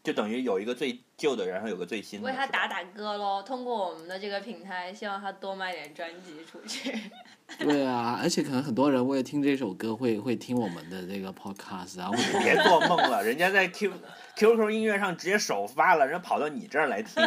[0.02, 2.26] 就等于有一个最旧的，然后有个最新的。
[2.26, 3.42] 为他打打歌喽。
[3.42, 7.10] 通过我们的这个平台，希望他多卖点专辑出去。
[7.58, 13.92] 对啊，而且可能很多人为了听这首歌会会听我们的这个 podcast，然后会别做梦了，人家在 Q
[14.36, 17.22] QQ 音乐上直接首发了，人家跑到你这儿来听，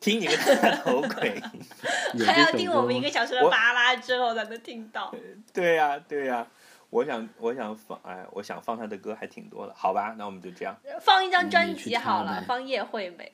[0.00, 1.40] 听你个大头鬼！
[2.14, 5.14] 有还要听我们一个小时的巴拉之后才能听到。
[5.52, 6.46] 对呀、对呀、
[6.90, 10.76] 我想我想放哎，我想放他的歌还挺多的，好吧，那我们就这样。
[11.00, 13.32] 放一张专辑好，了放叶惠美。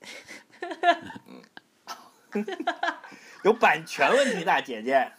[3.42, 5.10] 有版权问题的姐姐，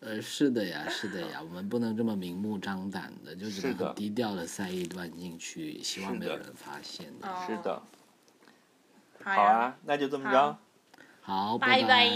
[0.00, 7.28] 呃，是的呀，是的呀，我们不能这么明目张胆的，就只能是的很低调的塞一段进去，希望没有人发现的。
[7.28, 7.82] 哦是的，
[9.24, 10.56] 好啊，那就这么着
[11.22, 11.58] 好。
[11.58, 12.08] 拜拜。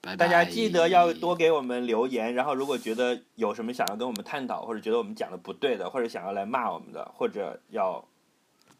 [0.00, 0.16] 拜拜。
[0.16, 8.04] 大家记得要多给我们留言，然后如果觉得有什么想要跟我们探讨，或者觉得我们讲的不对的，或者想要来骂我们的，或者要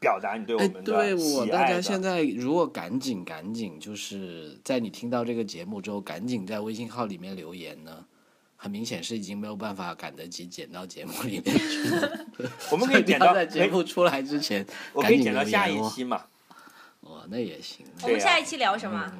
[0.03, 8.05] 表达你对我哎，们对的我大家现在如果赶紧赶紧，就是在你听到这个节目之后，赶紧在微信号里面留言呢。
[8.57, 12.27] 很明显是已经没有办法赶得及剪到节目里面去 了。
[12.71, 16.23] 我们可以 剪到，在节目出来之前，我可以赶紧剪到下一期嘛。
[17.01, 17.85] 哦，那也行。
[18.05, 19.13] 我们下一期聊什么？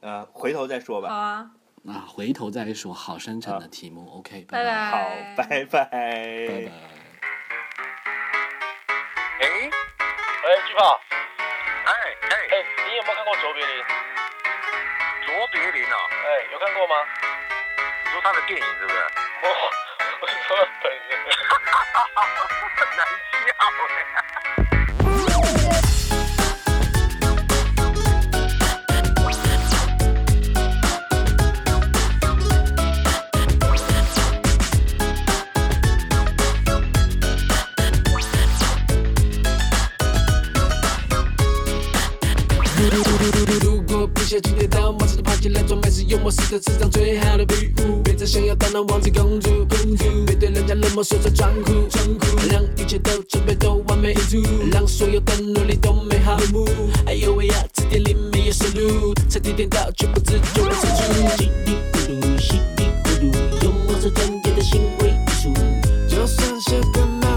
[0.00, 1.08] 呃，回头再说吧。
[1.08, 1.50] 好啊，
[1.84, 4.06] 那回头再说，好深沉的题目。
[4.10, 4.98] OK，拜拜好，
[5.34, 5.84] 拜拜。
[5.86, 6.97] 拜拜。
[9.40, 11.00] 哎，哎，巨炮，
[11.84, 11.92] 哎
[12.22, 13.84] 哎，哎，你有没有看过卓别林？
[15.26, 16.94] 卓别林啊，哎，有看过吗？
[18.04, 18.98] 你说他的电影是不是？
[19.42, 19.48] 我
[20.20, 21.18] 我是说本人。
[22.76, 23.06] 很难
[23.46, 23.54] 笑
[44.28, 48.02] 如果不小心跌倒，马上就爬起来装，卖是幽默是这世上最好的礼物。
[48.02, 56.68] 别再想要当那王子公主，公主别对人家冷漠说着装酷，装酷让一切都准备都完美无误，让所有的努力都美好落幕。
[57.06, 61.02] 哎呦喂呀，字典里没有收录，差点点到却不知就被删除。
[61.38, 65.54] 稀里糊涂，稀里糊涂，幽默是专业的行为艺术。
[66.06, 67.27] 就算是跟